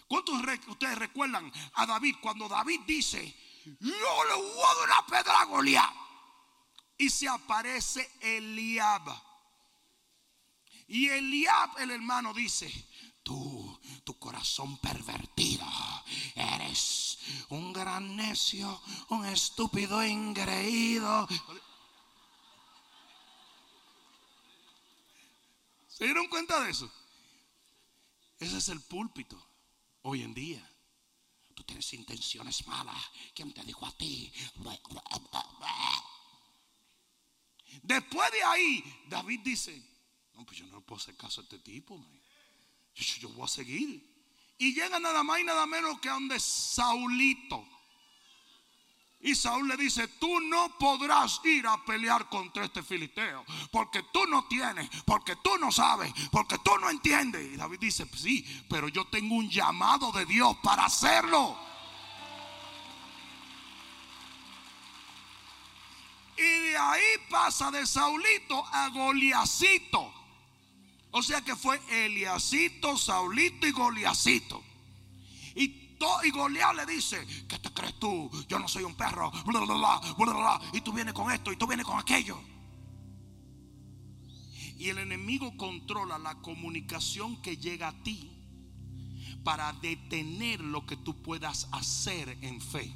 [0.06, 5.40] ¿Cuántos ustedes recuerdan a David cuando David dice, yo le voy a dar una pedra
[5.40, 5.94] a Goliat?
[6.96, 9.02] Y se aparece Eliab.
[10.88, 12.72] Y Eliab, el hermano, dice,
[13.22, 15.66] tú, tu corazón pervertido,
[16.34, 17.07] eres
[17.50, 21.28] un gran necio, un estúpido engreído.
[25.88, 26.90] ¿Se dieron cuenta de eso?
[28.38, 29.36] Ese es el púlpito
[30.02, 30.64] hoy en día.
[31.54, 33.02] Tú tienes intenciones malas.
[33.34, 34.32] ¿Quién te dijo a ti?
[37.82, 39.82] Después de ahí, David dice,
[40.34, 42.00] no, pues yo no puedo hacer caso a este tipo.
[42.94, 44.07] Yo voy a seguir.
[44.58, 47.64] Y llega nada más y nada menos que a donde Saulito.
[49.20, 54.24] Y Saúl le dice, tú no podrás ir a pelear contra este filisteo, porque tú
[54.26, 57.52] no tienes, porque tú no sabes, porque tú no entiendes.
[57.52, 61.58] Y David dice, sí, pero yo tengo un llamado de Dios para hacerlo.
[66.36, 70.14] Y de ahí pasa de Saulito a Goliacito.
[71.10, 74.62] O sea que fue Eliasito, Saulito y Goliacito.
[75.54, 78.30] Y, Goliat le dice, ¿qué te crees tú?
[78.48, 79.32] Yo no soy un perro.
[80.72, 82.38] y tú vienes con esto y tú vienes con aquello.
[84.78, 88.30] Y el enemigo controla la comunicación que llega a ti
[89.42, 92.94] para detener lo que tú puedas hacer en fe.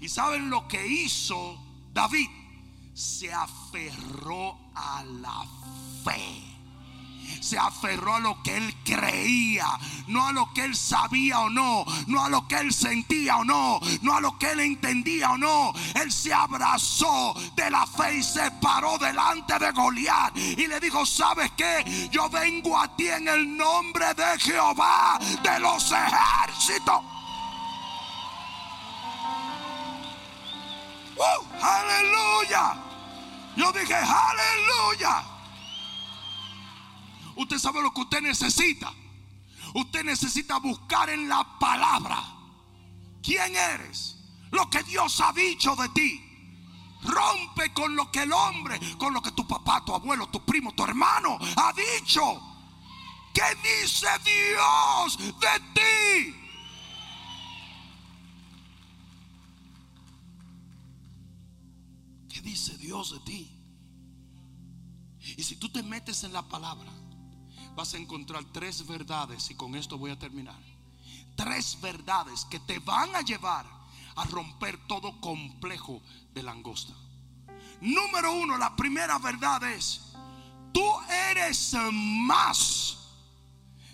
[0.00, 1.58] ¿Y saben lo que hizo
[1.92, 2.39] David?
[3.00, 5.46] Se aferró a la
[6.04, 6.44] fe.
[7.40, 9.66] Se aferró a lo que él creía,
[10.08, 13.44] no a lo que él sabía o no, no a lo que él sentía o
[13.44, 15.72] no, no a lo que él entendía o no.
[15.94, 21.06] Él se abrazó de la fe y se paró delante de Goliat y le dijo:
[21.06, 22.08] ¿Sabes qué?
[22.12, 27.00] Yo vengo a ti en el nombre de Jehová de los ejércitos.
[31.16, 31.64] ¡Uh!
[31.64, 32.89] ¡Aleluya!
[33.60, 35.22] Yo dije, aleluya.
[37.36, 38.90] Usted sabe lo que usted necesita.
[39.74, 42.24] Usted necesita buscar en la palabra
[43.22, 44.16] quién eres,
[44.50, 46.24] lo que Dios ha dicho de ti.
[47.02, 50.72] Rompe con lo que el hombre, con lo que tu papá, tu abuelo, tu primo,
[50.72, 52.40] tu hermano ha dicho.
[53.34, 56.39] ¿Qué dice Dios de ti?
[62.40, 63.50] ¿Qué dice Dios de ti?
[65.36, 66.90] Y si tú te metes en la palabra,
[67.76, 70.58] vas a encontrar tres verdades y con esto voy a terminar.
[71.36, 73.66] Tres verdades que te van a llevar
[74.16, 76.00] a romper todo complejo
[76.32, 76.94] de langosta.
[77.82, 80.14] Número uno, la primera verdad es,
[80.72, 80.90] tú
[81.30, 82.96] eres más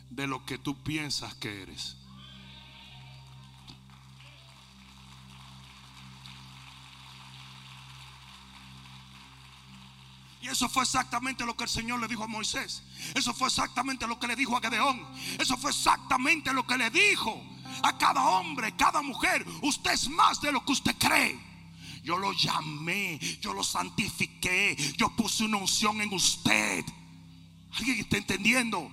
[0.08, 1.95] de lo que tú piensas que eres.
[10.46, 12.82] Eso fue exactamente lo que el Señor le dijo a Moisés.
[13.14, 15.06] Eso fue exactamente lo que le dijo a Gedeón.
[15.38, 17.42] Eso fue exactamente lo que le dijo
[17.82, 19.44] a cada hombre, cada mujer.
[19.62, 21.38] Usted es más de lo que usted cree.
[22.02, 26.84] Yo lo llamé, yo lo santifiqué, yo puse una unción en usted.
[27.76, 28.90] ¿Alguien está entendiendo?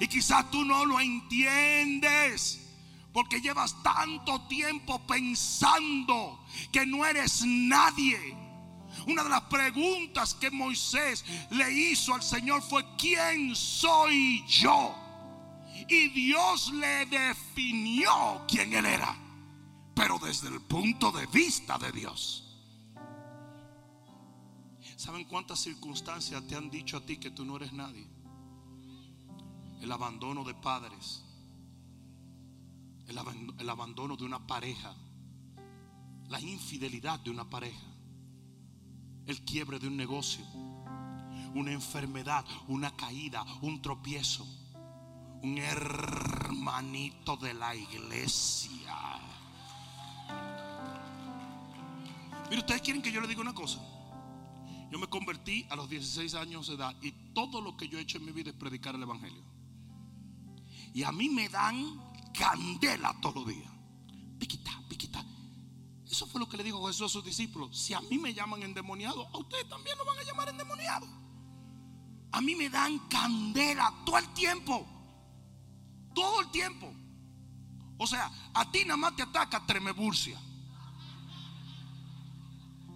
[0.00, 2.64] Y quizás tú no lo entiendes.
[3.12, 8.47] Porque llevas tanto tiempo pensando que no eres nadie.
[9.06, 14.94] Una de las preguntas que Moisés le hizo al Señor fue, ¿quién soy yo?
[15.88, 19.16] Y Dios le definió quién él era,
[19.94, 22.44] pero desde el punto de vista de Dios.
[24.96, 28.06] ¿Saben cuántas circunstancias te han dicho a ti que tú no eres nadie?
[29.80, 31.22] El abandono de padres,
[33.06, 34.92] el, aban- el abandono de una pareja,
[36.28, 37.80] la infidelidad de una pareja
[39.28, 40.42] el quiebre de un negocio,
[41.54, 44.46] una enfermedad, una caída, un tropiezo,
[45.42, 48.96] un hermanito de la iglesia.
[52.48, 53.78] Mire, ustedes quieren que yo les diga una cosa.
[54.90, 58.00] Yo me convertí a los 16 años de edad y todo lo que yo he
[58.00, 59.42] hecho en mi vida es predicar el Evangelio.
[60.94, 62.00] Y a mí me dan
[62.32, 63.77] candela todos los días.
[66.10, 67.76] Eso fue lo que le dijo Jesús a sus discípulos.
[67.76, 71.06] Si a mí me llaman endemoniado, a ustedes también lo van a llamar endemoniado.
[72.32, 74.86] A mí me dan candela todo el tiempo.
[76.14, 76.92] Todo el tiempo.
[77.98, 80.40] O sea, a ti nada más te ataca tremeburcia.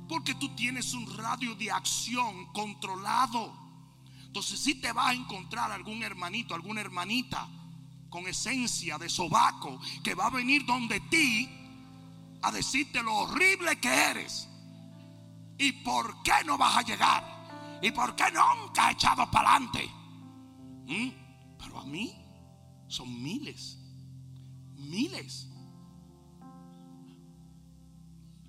[0.09, 3.53] Porque tú tienes un radio de acción controlado.
[4.25, 7.49] Entonces, si te vas a encontrar algún hermanito, alguna hermanita
[8.09, 11.62] con esencia de sobaco que va a venir donde ti
[12.43, 14.49] a decirte lo horrible que eres.
[15.59, 17.81] ¿Y por qué no vas a llegar?
[17.83, 19.91] ¿Y por qué nunca has echado para adelante?
[20.87, 21.09] ¿Mm?
[21.59, 22.15] Pero a mí
[22.89, 23.79] son miles,
[24.77, 25.49] miles,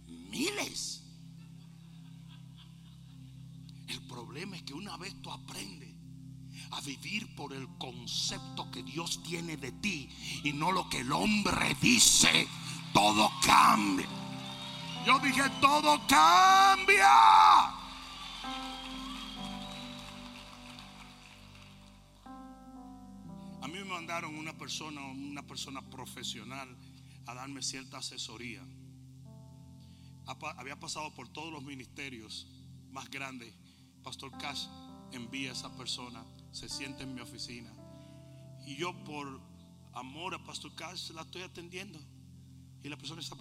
[0.08, 1.04] miles.
[3.88, 5.94] El problema es que una vez tú aprendes
[6.72, 10.10] a vivir por el concepto que Dios tiene de ti
[10.44, 12.48] y no lo que el hombre dice,
[12.94, 14.08] todo cambia.
[15.06, 17.10] Yo dije, todo cambia.
[23.62, 26.70] A mí me mandaron una persona, una persona profesional
[27.26, 28.62] a darme cierta asesoría.
[30.58, 32.48] Había pasado por todos los ministerios
[32.92, 33.54] más grandes.
[34.04, 34.68] Pastor Cash
[35.12, 37.74] envía a esa persona, se siente en mi oficina.
[38.66, 39.42] Y yo por
[39.94, 42.00] amor a Pastor Cash la estoy atendiendo.
[42.84, 43.36] Y la persona está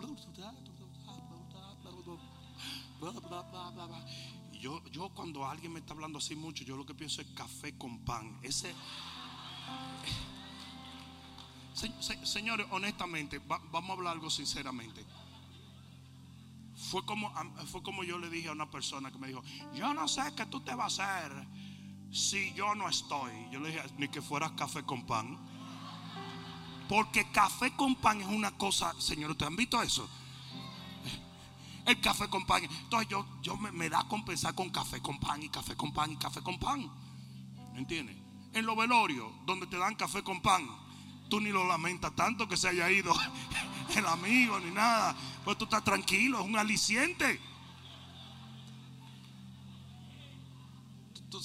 [4.53, 7.27] y yo, yo cuando alguien me está hablando así mucho, yo lo que pienso es
[7.29, 8.39] café con pan.
[8.43, 8.73] Ese
[11.75, 15.05] Se- se- señores, honestamente, va- vamos a hablar algo sinceramente.
[16.77, 17.33] Fue como,
[17.67, 19.43] fue como yo le dije a una persona que me dijo,
[19.75, 21.33] yo no sé qué tú te vas a hacer
[22.13, 23.33] si yo no estoy.
[23.51, 25.39] Yo le dije, ni que fuera café con pan.
[26.93, 30.07] Porque café con pan es una cosa, señor, ¿ustedes han visto eso?
[31.87, 32.65] El café con pan.
[32.65, 35.91] Entonces yo, yo me, me da con pensar con café con pan y café con
[35.95, 36.91] pan y café con pan.
[37.73, 38.15] ¿Me entiendes?
[38.53, 40.69] En los velorios, donde te dan café con pan,
[41.31, 43.15] tú ni lo lamentas tanto que se haya ido
[43.97, 45.17] el amigo ni nada.
[45.47, 47.41] Pues tú estás tranquilo, es un aliciente.
[51.31, 51.41] Tú,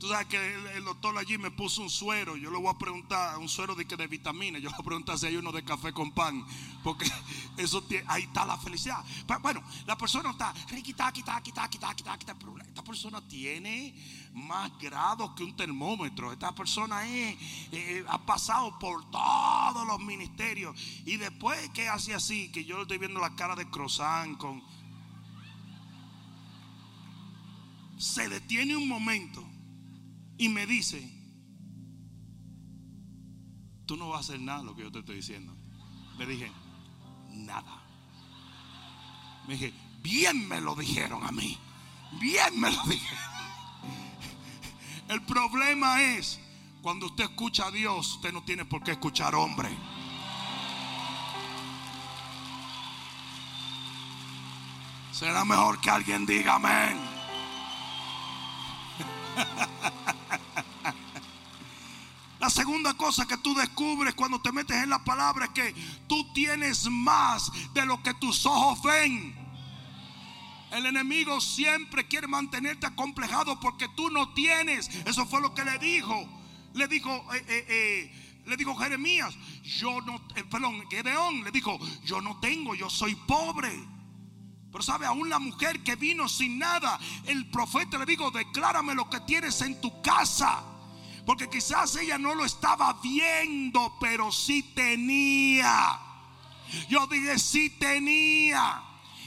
[0.00, 2.34] tú sabes que el, doctor allí me puso un suero.
[2.34, 4.58] Yo le voy a preguntar, un suero de, que de vitamina.
[4.58, 6.42] Yo le voy a preguntar si hay uno de café con pan.
[6.82, 7.04] Porque
[7.58, 9.04] eso tie- ahí está la felicidad.
[9.42, 12.34] Bueno, la persona está riquita, quita, quita, quita, quita, quita.
[12.34, 13.94] Pero esta persona tiene
[14.32, 16.32] más grados que un termómetro.
[16.32, 20.74] Esta persona eh, ha pasado por todos los ministerios.
[21.04, 24.62] Y después que hace así, que yo le estoy viendo la cara de croissant con.
[27.98, 29.49] se detiene un momento
[30.40, 31.06] y me dice,
[33.84, 35.54] tú no vas a hacer nada lo que yo te estoy diciendo.
[36.16, 36.50] Le dije,
[37.28, 37.84] nada.
[39.46, 41.58] Me dije, bien me lo dijeron a mí.
[42.18, 43.24] Bien me lo dijeron.
[45.08, 46.40] El problema es,
[46.80, 49.68] cuando usted escucha a Dios, usted no tiene por qué escuchar hombre.
[55.12, 56.98] Será mejor que alguien diga amén.
[62.40, 65.74] La segunda cosa que tú descubres cuando te metes en la palabra es que
[66.08, 69.36] tú tienes más de lo que tus ojos ven.
[70.70, 74.88] El enemigo siempre quiere mantenerte acomplejado porque tú no tienes.
[75.04, 76.26] Eso fue lo que le dijo.
[76.72, 82.22] Le dijo, eh, eh, eh, le dijo Jeremías, yo no, perdón, Gedeón le dijo, yo
[82.22, 83.70] no tengo, yo soy pobre.
[84.72, 89.10] Pero sabe, aún la mujer que vino sin nada, el profeta le dijo, declárame lo
[89.10, 90.69] que tienes en tu casa.
[91.26, 96.00] Porque quizás ella no lo estaba viendo, pero sí tenía.
[96.88, 98.82] Yo dije, sí tenía.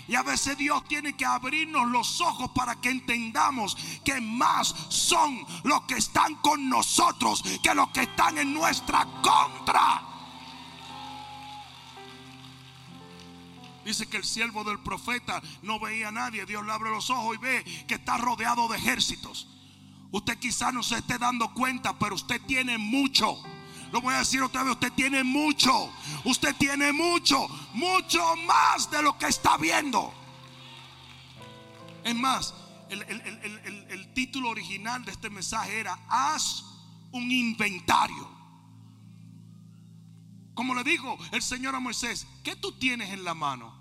[0.07, 5.45] Y a veces Dios tiene que abrirnos los ojos para que entendamos que más son
[5.63, 10.03] los que están con nosotros que los que están en nuestra contra.
[13.85, 16.45] Dice que el siervo del profeta no veía a nadie.
[16.45, 19.47] Dios le abre los ojos y ve que está rodeado de ejércitos.
[20.13, 23.35] Usted quizás no se esté dando cuenta, pero usted tiene mucho.
[23.91, 25.91] Lo voy a decir otra vez, usted tiene mucho.
[26.23, 30.13] Usted tiene mucho, mucho más de lo que está viendo.
[32.03, 32.53] Es más,
[32.91, 36.63] el, título original de este mensaje era, haz
[37.11, 38.29] un inventario.
[40.53, 43.73] Como le dijo el Señor a Moisés, ¿qué tú tienes en la mano?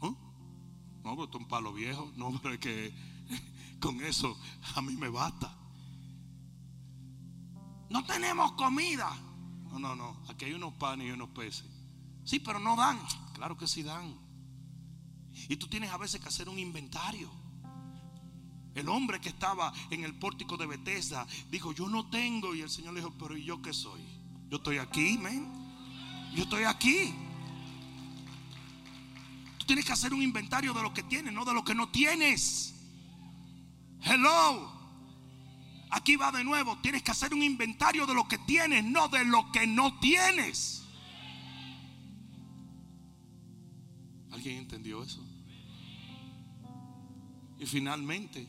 [0.00, 0.10] ¿Oh?
[1.04, 2.10] No, pero esto es un palo viejo.
[2.16, 3.05] No, pero es que
[3.80, 4.38] con eso
[4.74, 5.54] a mí me basta.
[7.90, 9.14] No tenemos comida.
[9.70, 10.16] No, no, no.
[10.28, 11.66] Aquí hay unos panes y unos peces.
[12.24, 12.98] Sí, pero no dan.
[13.34, 14.18] Claro que sí dan.
[15.48, 17.30] Y tú tienes a veces que hacer un inventario.
[18.74, 22.54] El hombre que estaba en el pórtico de Bethesda dijo, yo no tengo.
[22.54, 24.02] Y el Señor le dijo, pero ¿y yo qué soy?
[24.50, 25.50] Yo estoy aquí, men.
[26.34, 27.14] Yo estoy aquí.
[29.58, 31.88] Tú tienes que hacer un inventario de lo que tienes, no de lo que no
[31.88, 32.75] tienes.
[34.02, 34.72] Hello.
[35.90, 36.78] Aquí va de nuevo.
[36.78, 40.84] Tienes que hacer un inventario de lo que tienes, no de lo que no tienes.
[44.30, 45.24] ¿Alguien entendió eso?
[47.58, 48.48] Y finalmente,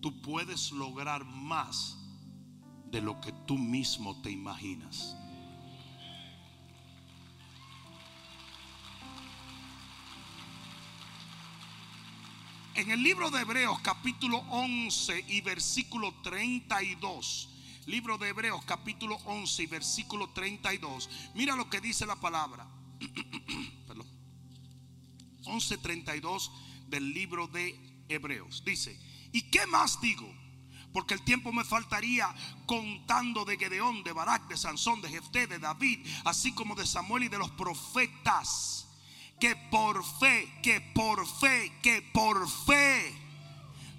[0.00, 1.98] tú puedes lograr más
[2.90, 5.16] de lo que tú mismo te imaginas.
[12.76, 17.48] En el libro de Hebreos capítulo 11 y versículo 32.
[17.86, 21.08] Libro de Hebreos capítulo 11 y versículo 32.
[21.34, 22.68] Mira lo que dice la palabra.
[23.88, 24.06] Perdón.
[25.44, 26.50] 11:32
[26.88, 28.62] del libro de Hebreos.
[28.62, 29.00] Dice,
[29.32, 30.30] ¿y qué más digo?
[30.92, 32.28] Porque el tiempo me faltaría
[32.66, 37.24] contando de Gedeón, de Barak, de Sansón, de Jefté, de David, así como de Samuel
[37.24, 38.85] y de los profetas,
[39.38, 43.26] que por fe, que por fe, que por fe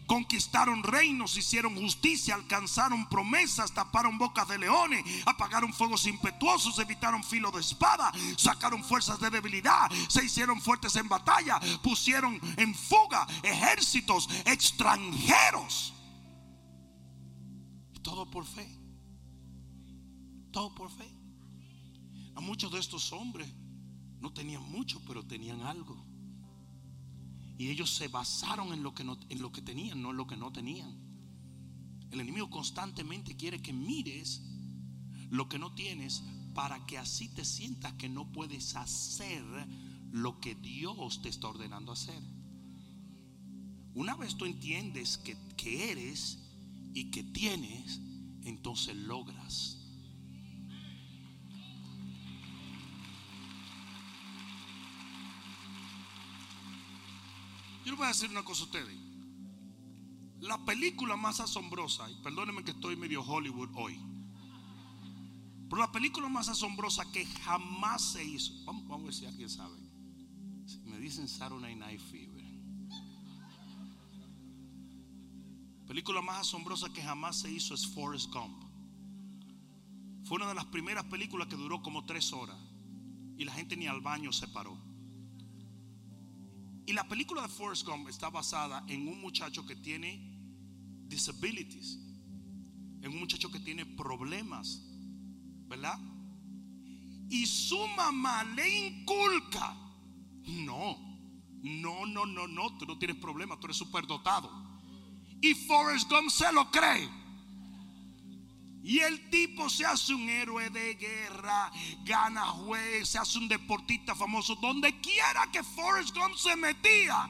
[0.08, 7.52] conquistaron reinos, hicieron justicia, alcanzaron promesas, taparon bocas de leones, apagaron fuegos impetuosos, evitaron filo
[7.52, 14.30] de espada, sacaron fuerzas de debilidad, se hicieron fuertes en batalla, pusieron en fuga ejércitos
[14.46, 15.94] extranjeros.
[18.02, 18.66] Todo por fe.
[20.52, 21.14] Todo por fe.
[22.36, 23.50] A muchos de estos hombres
[24.20, 26.06] no tenían mucho, pero tenían algo.
[27.58, 30.28] Y ellos se basaron en lo que, no, en lo que tenían, no en lo
[30.28, 30.96] que no tenían.
[32.12, 34.42] El enemigo constantemente quiere que mires
[35.30, 39.44] lo que no tienes para que así te sientas que no puedes hacer
[40.12, 42.22] lo que Dios te está ordenando hacer.
[43.94, 46.40] Una vez tú entiendes que, que eres
[46.94, 48.00] y que tienes,
[48.44, 49.77] entonces logras.
[58.08, 58.98] Voy a decir una cosa a ustedes.
[60.40, 64.00] La película más asombrosa, y perdónenme que estoy medio Hollywood hoy,
[65.70, 69.76] pero la película más asombrosa que jamás se hizo, vamos, a ver si alguien sabe.
[70.66, 72.46] Si me dicen Saturday Night Fever.
[75.86, 78.64] Película más asombrosa que jamás se hizo es Forrest Gump.
[80.24, 82.58] Fue una de las primeras películas que duró como tres horas
[83.38, 84.87] y la gente ni al baño se paró.
[86.88, 90.40] Y la película de Forrest Gump está basada en un muchacho que tiene
[91.06, 92.00] disabilities,
[93.02, 94.84] en un muchacho que tiene problemas,
[95.68, 96.00] ¿verdad?
[97.30, 99.76] Y su mamá le inculca,
[100.46, 100.98] no,
[101.62, 104.50] no, no, no, no, tú no tienes problema, tú eres superdotado.
[105.42, 107.10] Y Forrest Gump se lo cree.
[108.88, 111.70] Y el tipo se hace un héroe de guerra,
[112.06, 114.56] gana juez, se hace un deportista famoso.
[114.56, 117.30] Donde quiera que Forrest Gump se metía,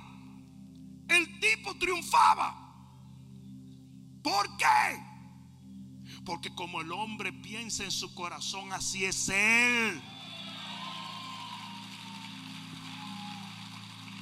[1.08, 2.56] el tipo triunfaba.
[4.22, 5.04] ¿Por qué?
[6.24, 10.00] Porque como el hombre piensa en su corazón, así es él.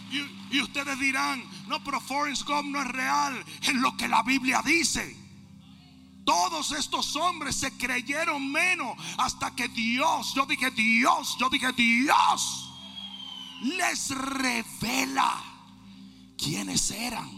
[0.10, 3.44] Y, y ustedes dirán, no, pero Forrest Gump no es real.
[3.62, 5.25] Es lo que la Biblia dice.
[6.26, 12.70] Todos estos hombres se creyeron menos hasta que Dios, yo dije Dios, yo dije Dios,
[13.62, 15.44] les revela
[16.38, 17.30] quiénes eran.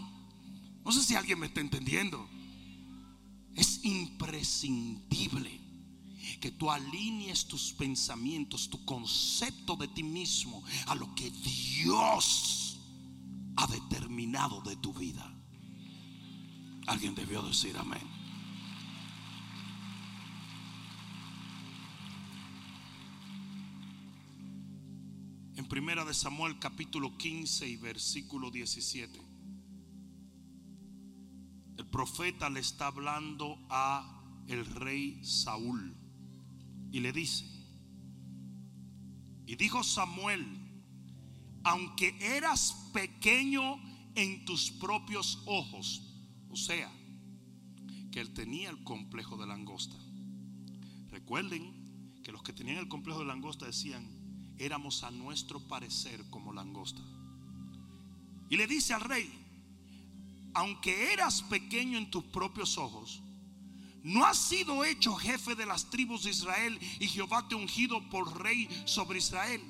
[0.84, 2.28] No sé si alguien me está entendiendo.
[3.54, 5.60] Es imprescindible
[6.40, 12.78] que tú alinees tus pensamientos, tu concepto de ti mismo a lo que Dios
[13.56, 15.34] ha determinado de tu vida.
[16.86, 18.17] Alguien debió decir amén.
[25.68, 29.20] Primera de Samuel capítulo 15 y versículo 17.
[31.76, 35.94] El profeta le está hablando a el rey Saúl
[36.90, 37.44] y le dice,
[39.46, 40.46] y dijo Samuel,
[41.64, 43.76] aunque eras pequeño
[44.14, 46.02] en tus propios ojos,
[46.48, 46.90] o sea,
[48.10, 49.96] que él tenía el complejo de langosta.
[51.10, 54.17] Recuerden que los que tenían el complejo de langosta decían,
[54.58, 57.02] éramos a nuestro parecer como langosta.
[58.50, 59.30] Y le dice al rey,
[60.54, 63.22] aunque eras pequeño en tus propios ojos,
[64.02, 68.42] no has sido hecho jefe de las tribus de Israel y Jehová te ungido por
[68.42, 69.62] rey sobre Israel.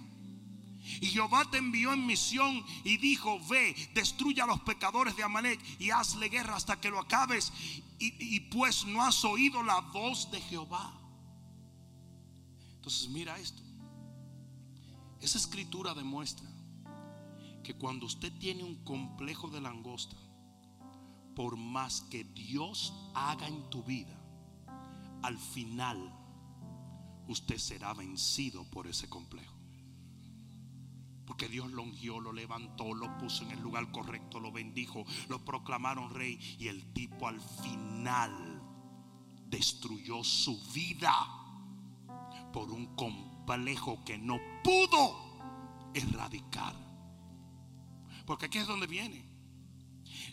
[1.01, 5.61] Y Jehová te envió en misión y dijo, ve, destruye a los pecadores de Amalek
[5.79, 7.53] y hazle guerra hasta que lo acabes.
[7.99, 10.95] Y, y pues no has oído la voz de Jehová.
[12.77, 13.68] Entonces mira esto.
[15.21, 16.49] Esa escritura demuestra
[17.65, 20.17] que cuando usted tiene un complejo de langosta,
[21.35, 24.17] por más que Dios haga en tu vida,
[25.23, 26.15] al final
[27.27, 29.55] usted será vencido por ese complejo.
[31.27, 35.45] Porque Dios lo ungió, lo levantó, lo puso en el lugar correcto, lo bendijo, lo
[35.45, 38.63] proclamaron rey y el tipo al final
[39.47, 41.13] destruyó su vida
[42.53, 43.38] por un complejo
[44.05, 46.75] que no pudo erradicar.
[48.27, 49.25] Porque aquí es donde viene.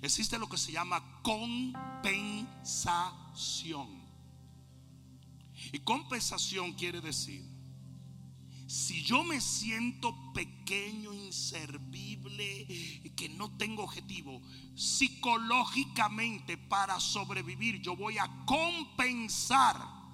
[0.02, 4.04] Existe lo que se llama compensación.
[5.72, 7.42] Y compensación quiere decir,
[8.68, 12.68] si yo me siento pequeño, inservible,
[13.16, 14.42] que no tengo objetivo,
[14.76, 20.05] psicológicamente para sobrevivir yo voy a compensar.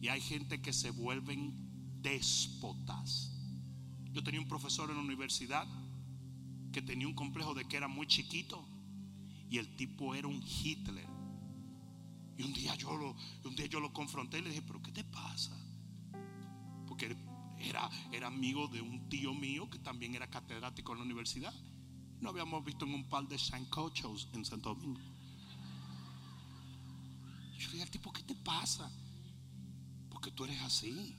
[0.00, 1.54] Y hay gente que se vuelven
[2.00, 3.32] déspotas.
[4.12, 5.66] Yo tenía un profesor en la universidad
[6.72, 8.66] que tenía un complejo de que era muy chiquito
[9.50, 11.06] y el tipo era un Hitler.
[12.36, 14.92] Y un día yo lo, un día yo lo confronté y le dije, pero ¿qué
[14.92, 15.56] te pasa?
[16.86, 17.16] Porque
[17.58, 21.52] era, era amigo de un tío mío que también era catedrático en la universidad.
[22.20, 25.00] No habíamos visto en un par de sancochos en Santo Domingo.
[27.58, 28.90] Yo le dije al tipo, ¿qué te pasa?
[30.18, 31.16] Porque tú eres así.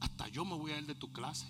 [0.00, 1.46] Hasta yo me voy a ir de tu clase.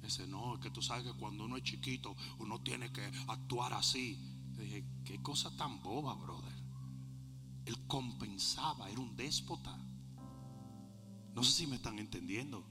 [0.00, 3.74] Dice, no, es que tú sabes que cuando uno es chiquito, uno tiene que actuar
[3.74, 4.18] así.
[4.56, 6.54] Le dije, qué cosa tan boba, brother.
[7.66, 9.76] Él compensaba, era un déspota.
[11.34, 12.66] No sé si me están entendiendo.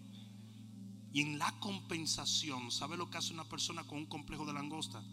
[1.13, 5.03] Y en la compensación, ¿sabe lo que hace una persona con un complejo de langosta?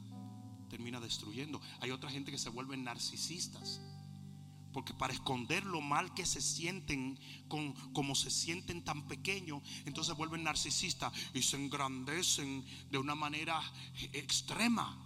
[0.70, 1.61] Termina destruyendo.
[1.82, 3.82] Hay otra gente que se vuelven narcisistas.
[4.75, 7.16] Porque para esconder lo mal que se sienten,
[7.47, 13.62] con, como se sienten tan pequeños, entonces vuelven narcisistas y se engrandecen de una manera
[14.12, 15.01] extrema.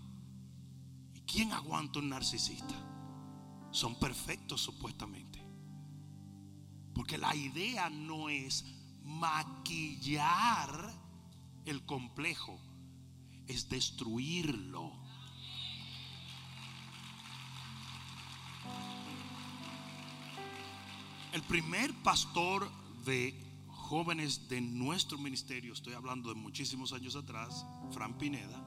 [1.14, 2.74] ¿Y quién aguanta un narcisista?
[3.70, 5.38] Son perfectos supuestamente.
[6.94, 8.64] Porque la idea no es
[9.04, 10.94] maquillar
[11.66, 12.58] el complejo,
[13.46, 15.07] es destruirlo.
[21.32, 22.70] El primer pastor
[23.04, 28.64] de jóvenes de nuestro ministerio, estoy hablando de muchísimos años atrás, Fran Pineda,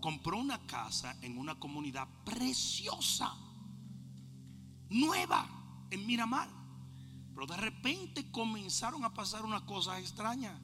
[0.00, 3.34] compró una casa en una comunidad preciosa,
[4.90, 5.48] nueva,
[5.90, 6.50] en Miramar.
[7.34, 10.60] Pero de repente comenzaron a pasar unas cosas extrañas.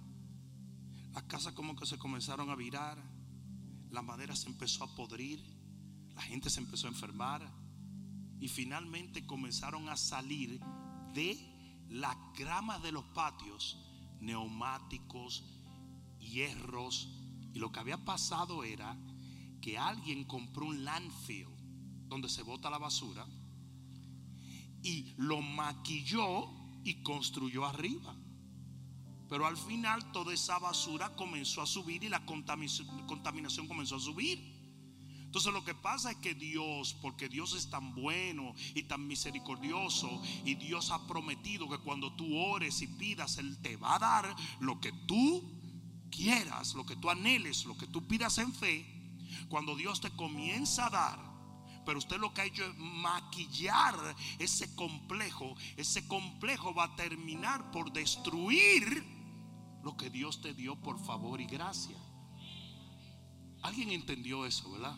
[1.14, 3.03] Las casas como que se comenzaron a virar,
[3.91, 5.43] la madera se empezó a podrir,
[6.14, 7.51] la gente se empezó a enfermar
[8.39, 10.61] y finalmente comenzaron a salir
[11.17, 11.37] de
[11.89, 13.79] las gramas de los patios
[14.21, 15.45] neumáticos,
[16.21, 17.09] hierros.
[17.55, 18.97] Y lo que había pasado era
[19.61, 21.49] que alguien compró un landfill
[22.09, 23.27] donde se bota la basura
[24.83, 26.49] y lo maquilló
[26.85, 28.14] y construyó arriba.
[29.29, 34.56] Pero al final toda esa basura comenzó a subir y la contaminación, comenzó a subir.
[35.37, 40.22] Entonces lo que pasa es que Dios, porque Dios es tan bueno y tan misericordioso
[40.47, 44.37] y Dios ha prometido que cuando tú ores y pidas, Él te va a dar
[44.61, 45.45] lo que tú
[46.11, 48.87] quieras, lo que tú anheles, lo que tú pidas en fe.
[49.51, 51.18] Cuando Dios te comienza a dar,
[51.84, 57.70] pero usted lo que ha hecho es maquillar ese complejo, ese complejo va a terminar
[57.72, 59.05] por destruir
[59.84, 61.99] lo que Dios te dio por favor y gracia.
[63.61, 64.97] ¿Alguien entendió eso, verdad?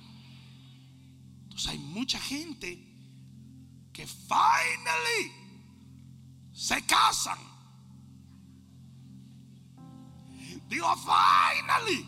[1.58, 2.78] Entonces hay mucha gente
[3.92, 5.32] que finally
[6.52, 7.36] se casan.
[10.68, 12.06] Digo, finally.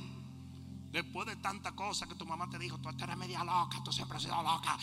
[0.92, 4.18] Después de tanta cosa que tu mamá te dijo, tú eres media loca, tú siempre
[4.18, 4.78] has sido loca.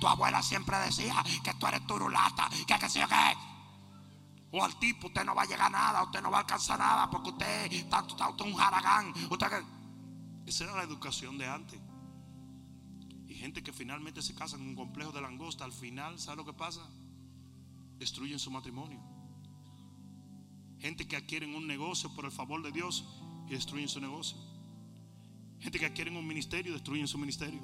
[0.00, 3.36] Tu abuela siempre decía que tú eres turulata, que qué sé yo qué.
[4.52, 6.78] O al tipo, usted no va a llegar a nada, usted no va a alcanzar
[6.78, 9.12] nada porque usted está, está, está un jaragán.
[10.46, 11.81] Esa era la educación de antes.
[13.42, 16.52] Gente que finalmente se casan en un complejo de langosta, al final, ¿sabe lo que
[16.52, 16.80] pasa?
[17.98, 19.00] Destruyen su matrimonio.
[20.78, 23.04] Gente que adquieren un negocio por el favor de Dios
[23.48, 24.38] y destruyen su negocio.
[25.58, 27.60] Gente que adquieren un ministerio y destruyen su ministerio.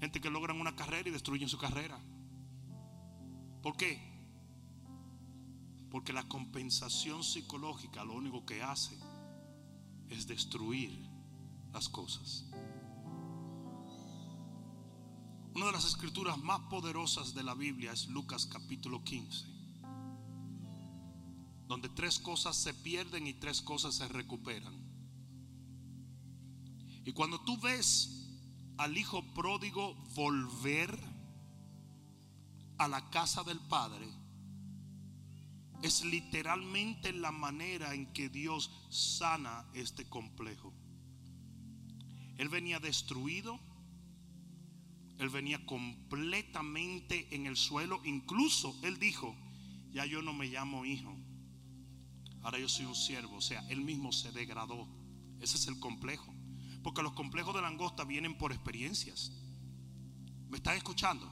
[0.00, 2.00] Gente que logran una carrera y destruyen su carrera.
[3.62, 4.00] ¿Por qué?
[5.90, 8.96] Porque la compensación psicológica lo único que hace
[10.08, 11.06] es destruir
[11.74, 12.46] las cosas.
[15.56, 19.46] Una de las escrituras más poderosas de la Biblia es Lucas capítulo 15,
[21.66, 24.74] donde tres cosas se pierden y tres cosas se recuperan.
[27.06, 28.28] Y cuando tú ves
[28.76, 30.94] al hijo pródigo volver
[32.76, 34.06] a la casa del Padre,
[35.80, 40.74] es literalmente la manera en que Dios sana este complejo.
[42.36, 43.58] Él venía destruido,
[45.18, 49.34] él venía completamente en el suelo, incluso él dijo,
[49.92, 51.16] ya yo no me llamo hijo,
[52.42, 54.88] ahora yo soy un siervo, o sea, él mismo se degradó.
[55.40, 56.32] Ese es el complejo.
[56.82, 59.32] Porque los complejos de langosta vienen por experiencias.
[60.48, 61.30] ¿Me están escuchando?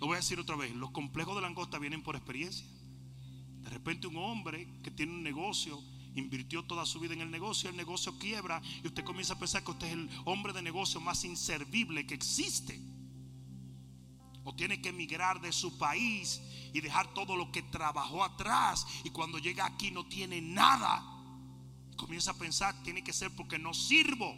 [0.00, 0.74] Lo voy a decir otra vez.
[0.74, 2.66] Los complejos de langosta vienen por experiencia.
[3.60, 5.80] De repente un hombre que tiene un negocio,
[6.16, 9.62] invirtió toda su vida en el negocio, el negocio quiebra y usted comienza a pensar
[9.62, 12.80] que usted es el hombre de negocio más inservible que existe.
[14.42, 16.40] O tiene que emigrar de su país
[16.72, 21.04] y dejar todo lo que trabajó atrás y cuando llega aquí no tiene nada.
[21.96, 24.36] Comienza a pensar, tiene que ser porque no sirvo.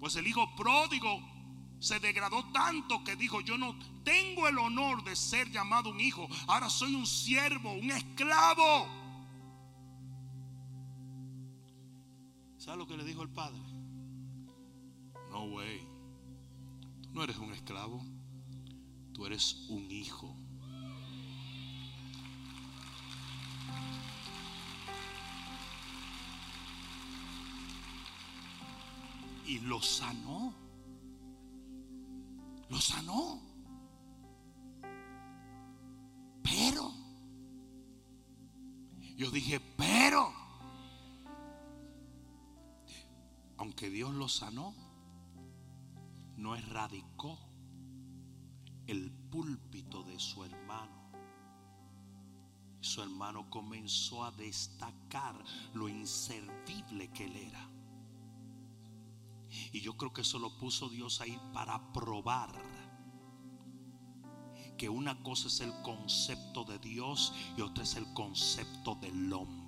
[0.00, 1.20] Pues el hijo pródigo
[1.78, 6.28] se degradó tanto que dijo, yo no tengo el honor de ser llamado un hijo,
[6.46, 9.05] ahora soy un siervo, un esclavo.
[12.66, 13.58] ¿Sabe lo que le dijo el padre?
[15.30, 15.80] No, way.
[17.00, 18.04] Tú no eres un esclavo,
[19.14, 20.36] tú eres un hijo.
[29.46, 30.52] y lo sanó.
[32.68, 33.40] Lo sanó.
[36.42, 36.92] Pero,
[39.16, 40.32] yo dije, pero,
[43.58, 44.74] aunque Dios lo sanó,
[46.36, 47.38] no erradicó
[48.86, 50.94] el púlpito de su hermano.
[52.80, 55.34] Su hermano comenzó a destacar
[55.74, 57.70] lo inservible que él era.
[59.72, 62.52] Y yo creo que eso lo puso Dios ahí para probar
[64.76, 69.65] que una cosa es el concepto de Dios y otra es el concepto del hombre.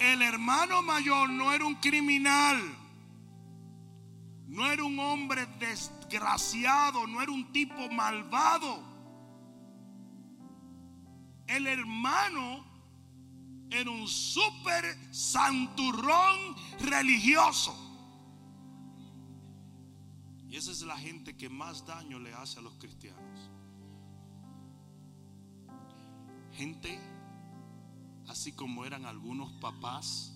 [0.00, 2.58] El hermano mayor no era un criminal,
[4.48, 8.90] no era un hombre desgraciado, no era un tipo malvado
[11.50, 12.64] el hermano
[13.70, 17.74] era un súper santurrón religioso.
[20.48, 23.50] Y esa es la gente que más daño le hace a los cristianos.
[26.52, 27.00] Gente,
[28.30, 30.32] así como eran algunos papás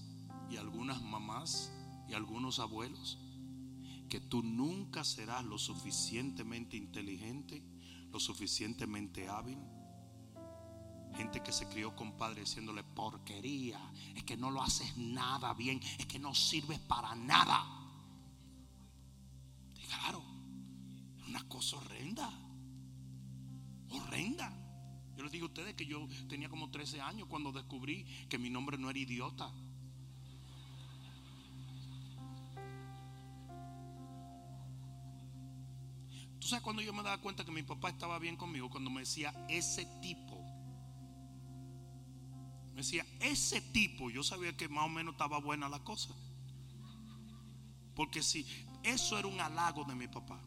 [0.51, 1.73] y algunas mamás
[2.09, 3.19] y algunos abuelos,
[4.09, 7.63] que tú nunca serás lo suficientemente inteligente,
[8.11, 9.59] lo suficientemente hábil.
[11.15, 13.79] Gente que se crió con padres diciéndole porquería,
[14.17, 17.65] es que no lo haces nada bien, es que no sirves para nada.
[19.89, 20.21] Claro,
[21.29, 22.29] una cosa horrenda,
[23.91, 24.64] horrenda.
[25.17, 28.51] Yo les digo a ustedes que yo tenía como 13 años cuando descubrí que mi
[28.51, 29.51] nombre no era idiota.
[36.41, 39.01] Tú sabes cuando yo me daba cuenta que mi papá estaba bien conmigo, cuando me
[39.01, 40.39] decía ese tipo.
[42.75, 46.13] Me decía ese tipo, yo sabía que más o menos estaba buena la cosa.
[47.95, 48.45] Porque si
[48.83, 50.39] eso era un halago de mi papá,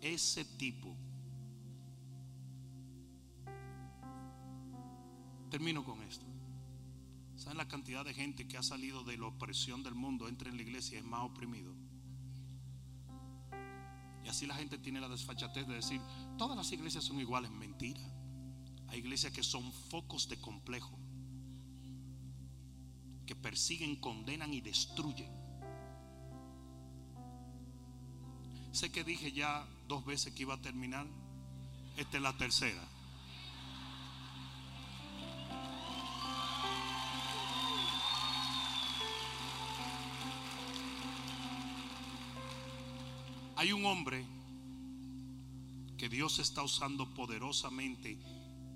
[0.00, 0.96] ese tipo.
[5.50, 6.26] Termino con esto.
[7.36, 10.56] ¿Saben la cantidad de gente que ha salido de la opresión del mundo, entra en
[10.56, 11.72] la iglesia y es más oprimido?
[14.24, 16.00] Y así la gente tiene la desfachatez de decir,
[16.36, 17.50] todas las iglesias son iguales.
[17.50, 18.02] Mentira.
[18.88, 20.98] Hay iglesias que son focos de complejo,
[23.26, 25.30] que persiguen, condenan y destruyen.
[28.72, 31.06] Sé que dije ya dos veces que iba a terminar.
[31.96, 32.82] Esta es la tercera.
[43.58, 44.24] Hay un hombre
[45.96, 48.16] que Dios está usando poderosamente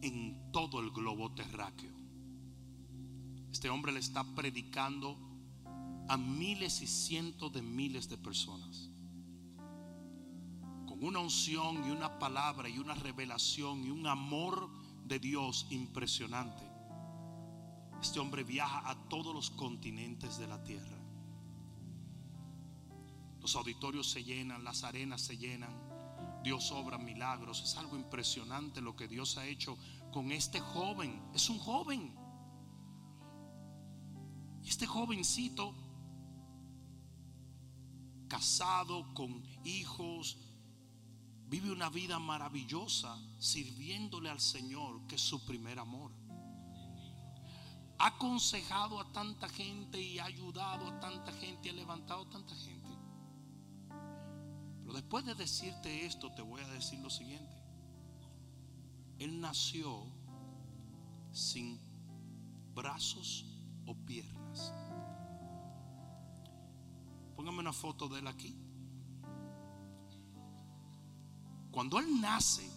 [0.02, 1.92] en todo el globo terráqueo.
[3.52, 5.16] Este hombre le está predicando
[6.08, 8.90] a miles y cientos de miles de personas.
[10.88, 14.68] Con una unción y una palabra y una revelación y un amor
[15.04, 16.64] de Dios impresionante.
[18.00, 21.01] Este hombre viaja a todos los continentes de la tierra.
[23.42, 25.76] Los auditorios se llenan, las arenas se llenan.
[26.42, 27.60] Dios obra milagros.
[27.62, 29.76] Es algo impresionante lo que Dios ha hecho
[30.12, 31.20] con este joven.
[31.34, 32.16] Es un joven.
[34.64, 35.74] Este jovencito,
[38.28, 40.38] casado con hijos,
[41.48, 46.12] vive una vida maravillosa sirviéndole al Señor, que es su primer amor.
[47.98, 52.30] Ha aconsejado a tanta gente y ha ayudado a tanta gente y ha levantado a
[52.30, 52.81] tanta gente.
[54.92, 57.56] Después de decirte esto, te voy a decir lo siguiente.
[59.18, 60.06] Él nació
[61.32, 61.80] sin
[62.74, 63.46] brazos
[63.86, 64.72] o piernas.
[67.36, 68.54] Póngame una foto de él aquí.
[71.70, 72.68] Cuando él nace,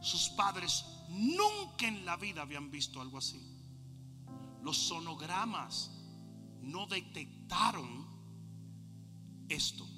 [0.00, 3.40] sus padres nunca en la vida habían visto algo así.
[4.62, 5.92] Los sonogramas
[6.60, 8.06] no detectaron
[9.48, 9.89] esto.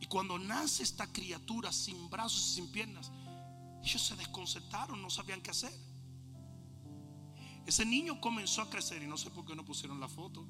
[0.00, 3.10] Y cuando nace esta criatura sin brazos y sin piernas,
[3.82, 5.72] ellos se desconcertaron, no sabían qué hacer.
[7.64, 10.46] Ese niño comenzó a crecer y no sé por qué no pusieron la foto.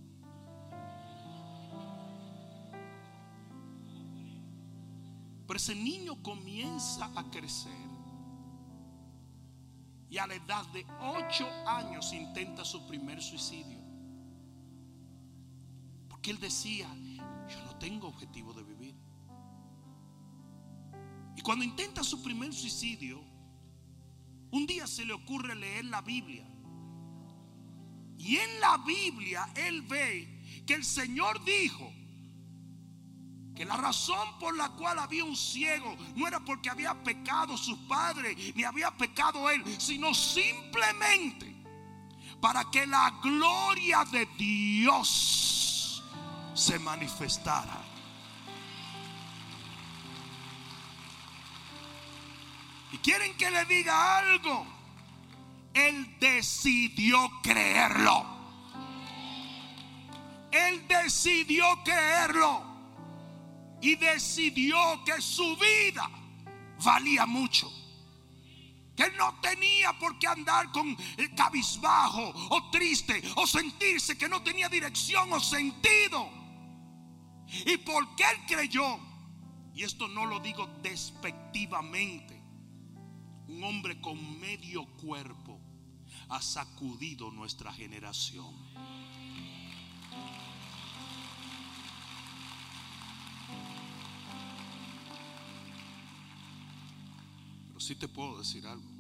[5.47, 7.73] Pero ese niño comienza a crecer.
[10.11, 13.79] Y a la edad de 8 años intenta su primer suicidio.
[16.09, 16.89] Porque él decía,
[17.49, 18.76] yo no tengo objetivo de vivir.
[21.47, 23.23] Cuando intenta su primer suicidio,
[24.51, 26.45] un día se le ocurre leer la Biblia.
[28.19, 31.89] Y en la Biblia él ve que el Señor dijo
[33.55, 37.79] que la razón por la cual había un ciego no era porque había pecado sus
[37.87, 41.55] padres ni había pecado él, sino simplemente
[42.41, 46.03] para que la gloria de Dios
[46.55, 47.96] se manifestara.
[53.07, 54.67] Quieren que le diga algo.
[55.73, 58.27] Él decidió creerlo.
[60.51, 62.65] Él decidió creerlo.
[63.81, 66.11] Y decidió que su vida
[66.83, 67.71] valía mucho.
[68.97, 74.29] Que él no tenía por qué andar con el cabizbajo o triste o sentirse que
[74.29, 76.29] no tenía dirección o sentido.
[77.67, 78.99] Y porque él creyó,
[79.75, 82.36] y esto no lo digo despectivamente,
[83.49, 85.61] un hombre con medio cuerpo,
[86.29, 88.55] ha sacudido nuestra generación.
[97.69, 98.97] Pero sí te puedo decir algo.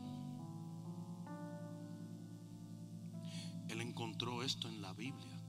[3.68, 5.42] Él encontró esto en la Biblia.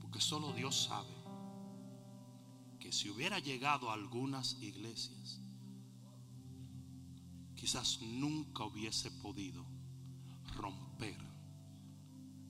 [0.00, 1.14] Porque solo Dios sabe
[2.78, 5.39] que si hubiera llegado a algunas iglesias,
[7.60, 9.66] quizás nunca hubiese podido
[10.56, 11.18] romper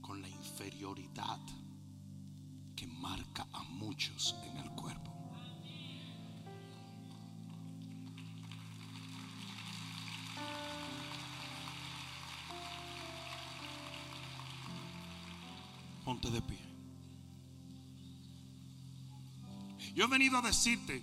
[0.00, 1.40] con la inferioridad
[2.76, 5.10] que marca a muchos en el cuerpo.
[16.04, 16.60] Ponte de pie.
[19.92, 21.02] Yo he venido a decirte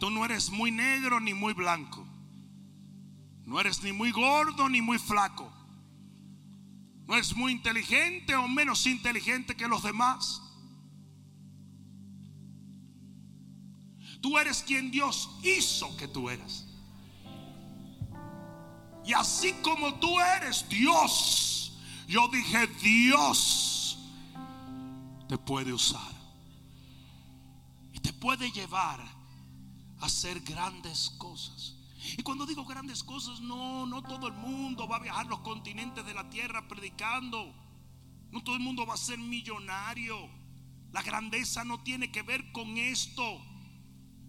[0.00, 2.04] tú no eres muy negro ni muy blanco.
[3.44, 5.52] No eres ni muy gordo ni muy flaco.
[7.06, 10.42] No eres muy inteligente o menos inteligente que los demás.
[14.22, 16.66] Tú eres quien Dios hizo que tú eras.
[19.04, 23.98] Y así como tú eres Dios, yo dije Dios
[25.28, 26.12] te puede usar.
[27.92, 29.19] Y te puede llevar
[30.00, 31.76] hacer grandes cosas.
[32.16, 36.04] Y cuando digo grandes cosas, no, no todo el mundo va a viajar los continentes
[36.04, 37.54] de la tierra predicando.
[38.30, 40.16] No todo el mundo va a ser millonario.
[40.92, 43.22] La grandeza no tiene que ver con esto.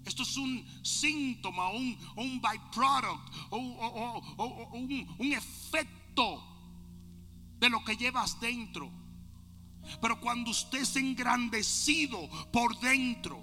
[0.06, 6.44] Esto es un síntoma, un, un byproduct, o, o- o- un, un efecto
[7.60, 8.92] de lo que llevas dentro.
[10.02, 13.42] Pero cuando usted es engrandecido por dentro,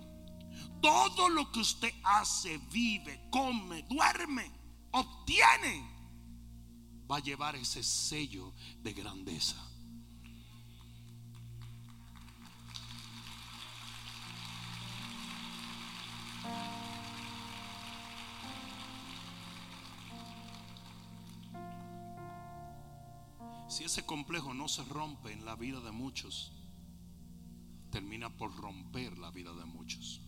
[0.80, 4.50] todo lo que usted hace, vive, come, duerme,
[4.92, 5.98] obtiene,
[7.10, 8.52] va a llevar ese sello
[8.82, 9.56] de grandeza.
[23.68, 26.52] Si ese complejo no se rompe en la vida de muchos,
[27.90, 30.20] termina por romper la vida de muchos.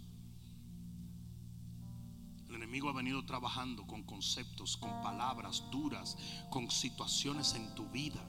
[2.51, 6.19] El enemigo ha venido trabajando con conceptos, con palabras duras,
[6.51, 8.21] con situaciones en tu vida.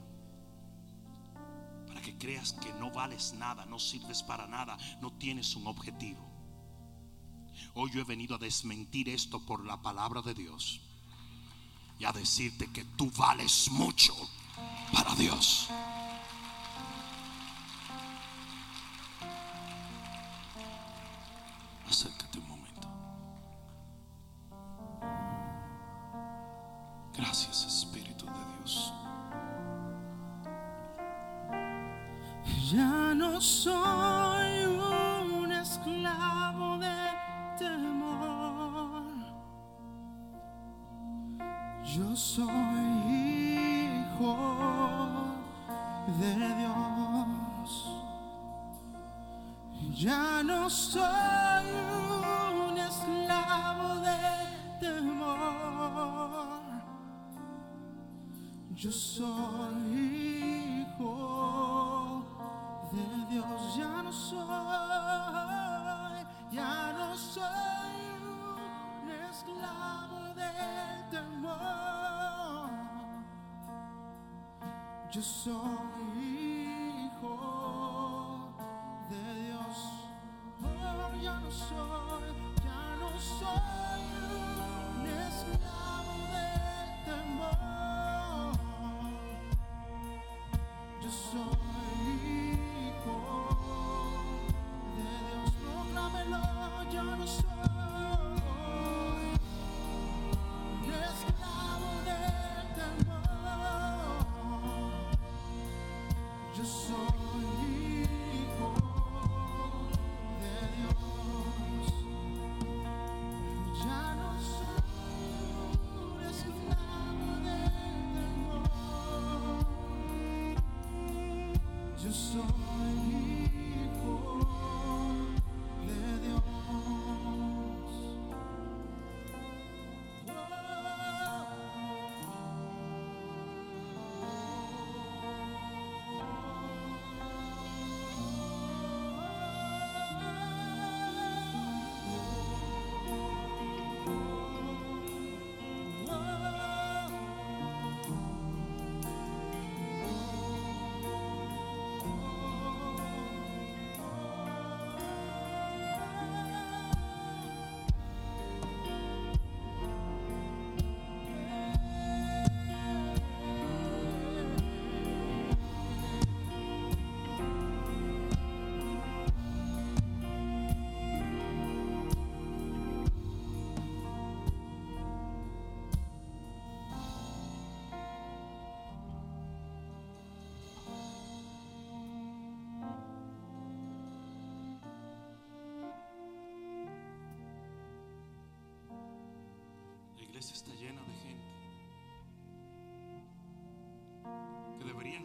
[1.88, 6.24] Para que creas que no vales nada, no sirves para nada, no tienes un objetivo.
[7.74, 10.80] Hoy yo he venido a desmentir esto por la palabra de Dios.
[11.98, 14.14] Y a decirte que tú vales mucho
[14.92, 15.68] para Dios.
[27.16, 28.92] Gracias Espíritu de Dios.
[32.72, 36.96] Ya no soy un esclavo de
[37.58, 39.02] temor.
[41.84, 42.48] Yo soy
[44.08, 44.36] hijo
[46.18, 47.88] de Dios.
[49.94, 51.66] Ya no soy
[52.68, 54.18] un esclavo de
[54.80, 56.31] temor.
[58.74, 59.76] Yo soy
[60.88, 62.24] hijo
[62.90, 64.40] de Dios, ya no soy,
[66.50, 67.44] ya no soy
[69.02, 72.70] un esclavo del temor.
[75.10, 76.11] Yo soy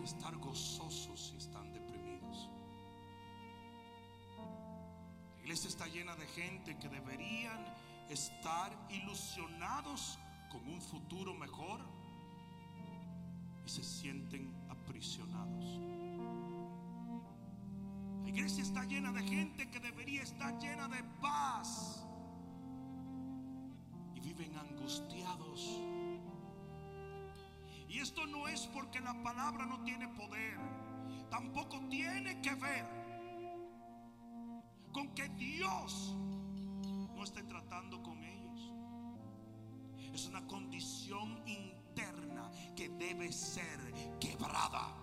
[0.08, 2.50] estar gozosos si están deprimidos.
[5.36, 7.64] La iglesia está llena de gente que deberían
[8.10, 10.18] estar ilusionados
[10.50, 11.82] con un futuro mejor
[13.66, 15.66] y se sienten aprisionados.
[18.24, 22.06] La iglesia está llena de gente que debería estar llena de paz
[24.16, 25.97] y viven angustiados.
[27.98, 30.60] Y esto no es porque la palabra no tiene poder,
[31.32, 32.86] tampoco tiene que ver
[34.94, 36.16] con que Dios
[37.16, 38.72] no esté tratando con ellos.
[40.14, 43.80] Es una condición interna que debe ser
[44.20, 44.94] quebrada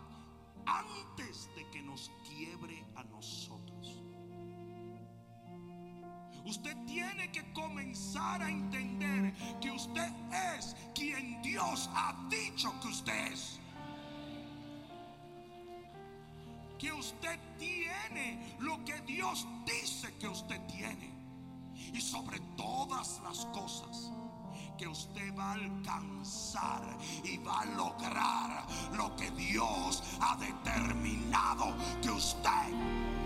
[0.65, 4.04] antes de que nos quiebre a nosotros.
[6.45, 10.13] Usted tiene que comenzar a entender que usted
[10.59, 13.61] es quien Dios ha dicho que usted es.
[16.79, 21.11] Que usted tiene lo que Dios dice que usted tiene.
[21.95, 24.13] Y sobre todas las cosas,
[24.77, 32.11] que usted va a alcanzar y va a lograr lo que Dios ha determinado que
[32.11, 33.24] usted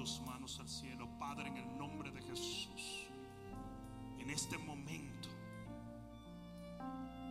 [0.00, 3.06] tus manos al cielo, Padre, en el nombre de Jesús.
[4.18, 5.28] En este momento,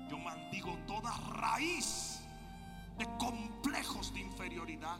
[0.07, 2.19] yo maldigo toda raíz
[2.99, 4.99] de complejos de inferioridad.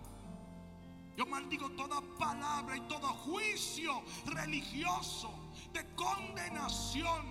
[1.16, 5.32] Yo maldigo toda palabra y todo juicio religioso
[5.72, 7.24] de condenación,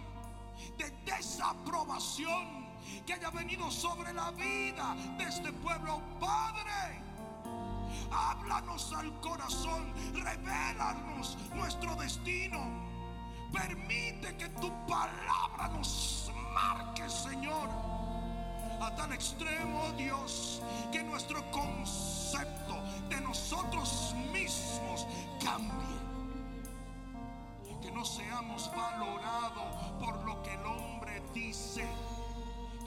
[0.76, 2.68] de desaprobación
[3.05, 6.01] que haya venido sobre la vida de este pueblo.
[6.20, 7.08] Padre,
[8.13, 12.59] háblanos al corazón, revélanos nuestro destino.
[13.53, 17.69] Permite que tu palabra nos marque, Señor.
[18.81, 20.62] A tal extremo, Dios,
[20.93, 22.74] que nuestro concepto
[23.09, 25.07] de nosotros mismos
[25.43, 25.99] cambie.
[27.82, 31.89] Que no seamos valorados por lo que el hombre dice.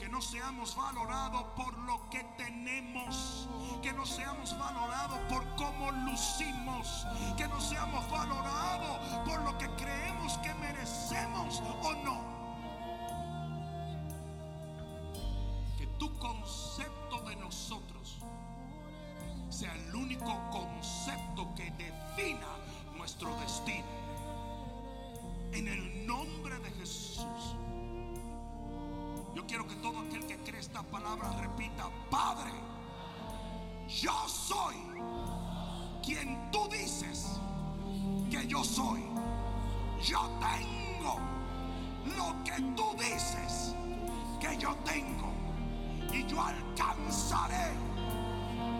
[0.02, 3.48] Que no seamos valorados por lo que tenemos.
[3.80, 7.06] Que no seamos valorados por cómo lucimos.
[7.36, 12.20] Que no seamos valorados por lo que creemos que merecemos o no.
[15.78, 18.18] Que tu concepto de nosotros
[19.50, 22.48] sea el único concepto que defina
[22.96, 23.86] nuestro destino.
[25.52, 27.54] En el nombre de Jesús.
[29.34, 32.52] Yo quiero que todo aquel que cree esta palabra repita, Padre,
[33.88, 34.76] yo soy
[36.04, 37.40] quien tú dices
[38.30, 39.02] que yo soy.
[40.02, 41.18] Yo tengo
[42.16, 43.74] lo que tú dices
[44.40, 45.32] que yo tengo.
[46.12, 47.72] Y yo alcanzaré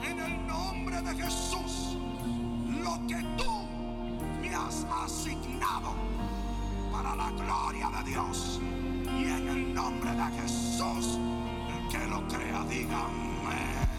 [0.04, 1.96] en el nombre de Jesús
[2.82, 3.50] lo que tú
[4.40, 5.94] me has asignado
[6.90, 8.60] para la gloria de Dios.
[9.18, 11.18] Y en el nombre de Jesús,
[11.68, 13.92] el que lo crea, diga amén.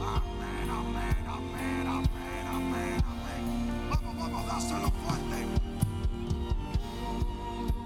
[0.00, 3.90] Amén, amén, amén, amén, amén, amén.
[3.90, 5.46] Vamos, vamos, dáselo fuerte.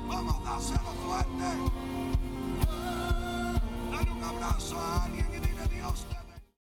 [0.09, 1.49] Vamos, dáselo fuerte.
[3.91, 5.24] Dale un abrazo a alguien.